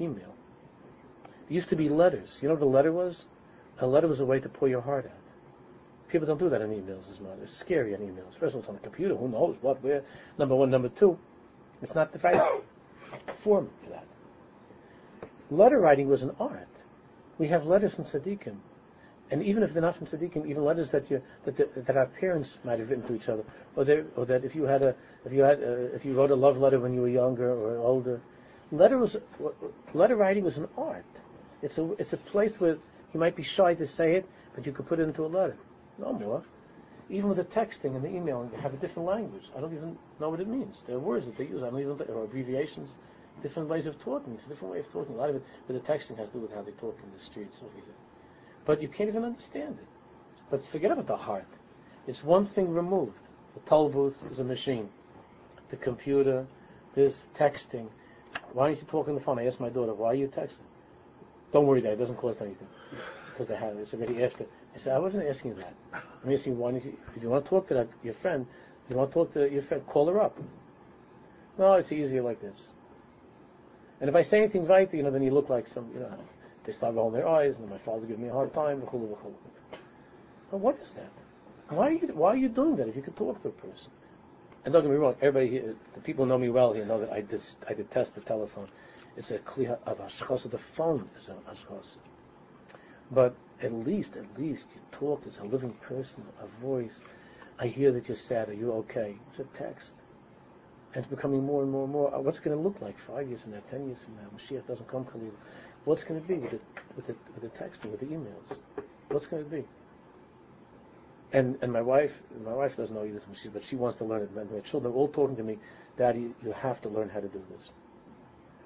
[0.00, 0.34] Email.
[1.24, 2.38] There used to be letters.
[2.40, 3.24] You know what a letter was?
[3.78, 5.12] A letter was a way to pour your heart out.
[6.08, 7.36] People don't do that in emails as much.
[7.42, 8.32] It's scary on emails.
[8.38, 9.16] First of all, it's on the computer.
[9.16, 10.02] Who knows what, where?
[10.38, 10.70] Number one.
[10.70, 11.18] Number two,
[11.82, 12.42] it's not the right
[13.42, 14.06] form for that.
[15.50, 16.68] Letter writing was an art.
[17.38, 18.56] We have letters from tzaddikim,
[19.30, 22.06] and even if they're not from tzaddikim, even letters that you that, the, that our
[22.06, 23.44] parents might have written to each other,
[23.76, 23.84] or,
[24.16, 26.58] or that if you had a if you had uh, if you wrote a love
[26.58, 28.20] letter when you were younger or older,
[28.72, 29.16] letter was
[29.94, 31.04] letter writing was an art.
[31.62, 32.78] It's a it's a place where
[33.12, 35.56] you might be shy to say it, but you could put it into a letter.
[35.98, 36.42] No more.
[37.08, 39.44] Even with the texting and the emailing, they have a different language.
[39.56, 40.78] I don't even know what it means.
[40.86, 41.62] There are words that they use.
[41.62, 42.90] I don't even, or abbreviations,
[43.42, 44.34] different ways of talking.
[44.34, 45.14] It's a different way of talking.
[45.14, 47.12] A lot of it, but the texting has to do with how they talk in
[47.16, 47.94] the streets over here.
[48.64, 49.86] But you can't even understand it.
[50.50, 51.46] But forget about the heart.
[52.06, 53.18] It's one thing removed.
[53.54, 54.88] The toll booth is a machine.
[55.70, 56.46] The computer,
[56.94, 57.88] this texting.
[58.52, 59.38] Why don't you talk on the phone?
[59.38, 60.66] I asked my daughter, why are you texting?
[61.52, 61.94] Don't worry, Dad.
[61.94, 62.68] It doesn't cost anything
[63.30, 63.80] because they have it.
[63.80, 64.46] It's already after.
[64.76, 65.74] I said, I wasn't asking that.
[65.94, 68.46] I'm asking why, you, if you want to talk to that, your friend,
[68.84, 70.38] if you want to talk to your friend, call her up.
[71.58, 72.60] No, it's easier like this.
[74.02, 76.12] And if I say anything right, you know, then you look like some, you know,
[76.64, 78.82] they start rolling their eyes, and my father's giving me a hard time.
[80.50, 81.10] But what is that?
[81.74, 83.90] Why are you Why are you doing that if you could talk to a person?
[84.64, 87.00] And don't get me wrong, everybody here, the people who know me well here know
[87.00, 88.68] that I, dis, I detest the telephone.
[89.16, 90.50] It's a clear of ashchasa.
[90.50, 91.96] The phone is an ashchasa.
[93.10, 95.22] But at least, at least, you talk.
[95.26, 97.00] It's a living person, a voice.
[97.58, 98.48] I hear that you're sad.
[98.48, 99.16] Are you okay?
[99.30, 99.92] It's a text.
[100.92, 102.14] And it's becoming more and more and more.
[102.14, 104.28] Uh, what's going to look like five years from now, ten years from now?
[104.36, 105.32] Mashiach doesn't come, Khalil.
[105.84, 106.60] What's going to be with the,
[106.96, 108.56] with the, with the texting, with the emails?
[109.08, 109.64] What's going to be?
[111.32, 112.12] And and my wife,
[112.44, 113.20] my wife doesn't know either,
[113.52, 114.30] but she wants to learn it.
[114.30, 115.58] And my children are all talking to me,
[115.96, 117.70] Daddy, you have to learn how to do this.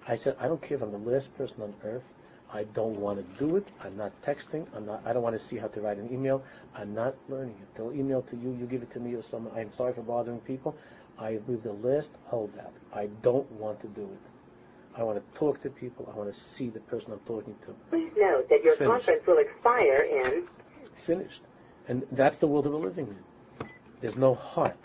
[0.06, 2.04] I said, I don't care if I'm the last person on earth.
[2.52, 3.68] I don't want to do it.
[3.80, 4.66] I'm not texting.
[4.74, 5.02] I'm not.
[5.06, 6.42] I don't want to see how to write an email.
[6.74, 7.68] I'm not learning it.
[7.76, 8.50] They'll email to you.
[8.58, 9.56] You give it to me or someone.
[9.56, 10.76] I'm sorry for bothering people.
[11.18, 12.72] I leave the last holdout.
[12.92, 14.98] I don't want to do it.
[14.98, 16.10] I want to talk to people.
[16.12, 17.74] I want to see the person I'm talking to.
[17.90, 19.06] Please note that your Finished.
[19.06, 20.48] conference will expire in.
[20.96, 21.42] Finished.
[21.88, 23.68] And that's the world that we're living in.
[24.00, 24.78] There's no heart.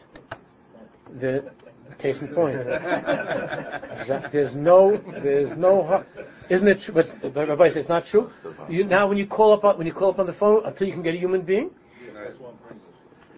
[1.19, 1.51] The
[1.97, 2.57] case in point.
[4.31, 6.07] there's no, there's no heart.
[6.49, 6.93] Isn't it true?
[6.93, 8.31] But Rabbi says it's not true.
[8.69, 10.93] You, now, when you call up when you call up on the phone, until you
[10.93, 11.71] can get a human being,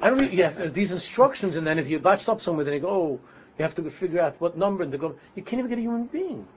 [0.01, 0.32] I don't.
[0.32, 3.20] You have these instructions, and then if you botched up somewhere, then you go, oh,
[3.58, 5.16] you have to figure out what number and to go.
[5.36, 6.47] You can't even get a human being.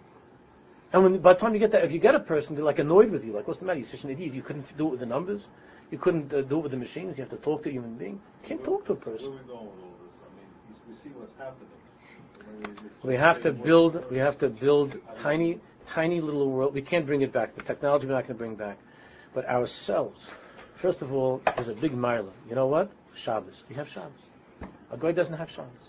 [0.93, 2.79] And when by the time you get that, if you get a person, they're like
[2.79, 3.33] annoyed with you.
[3.33, 3.79] Like, what's the matter?
[3.79, 4.35] You're such an idiot.
[4.35, 5.47] You couldn't do it with the numbers.
[5.91, 7.17] You couldn't uh, do it with the machines.
[7.17, 8.21] You have to talk to a human being.
[8.43, 9.31] You can't talk to a person.
[9.31, 10.79] Where are we going with all this?
[10.89, 11.69] We see what's happening.
[13.03, 14.05] We have to build.
[14.11, 16.75] We have to build tiny, tiny little world.
[16.75, 17.55] We can't bring it back.
[17.55, 18.79] The technology we're not going to bring back,
[19.35, 20.29] but ourselves.
[20.77, 22.33] First of all, there's a big mile.
[22.49, 22.91] You know what?
[23.15, 23.65] Shabbos.
[23.69, 24.27] We have Shabbos.
[24.91, 25.89] A guy doesn't have Shabbos.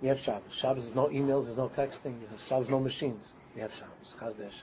[0.00, 0.52] We have Shabbos.
[0.52, 3.32] Shabbos is no emails, there's no texting, there's Shabbos no machines.
[3.54, 4.14] We have Shabbos.
[4.20, 4.54] That Shabbos?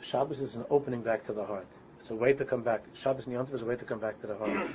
[0.00, 1.66] Shabbos is an opening back to the heart.
[2.00, 2.84] It's a way to come back.
[2.94, 4.70] Shabbos Niyantiv is a way to come back to the heart.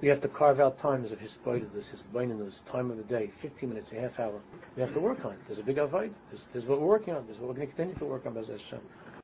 [0.00, 1.36] We have to carve out times of his
[1.74, 4.40] this, his brain in this time of the day, 15 minutes, a half hour.
[4.74, 5.38] We have to work on it.
[5.46, 6.14] There's a big avoid.
[6.32, 7.26] This is what we're working on.
[7.26, 8.80] This is what we're going to continue to work on, Bez Hashem.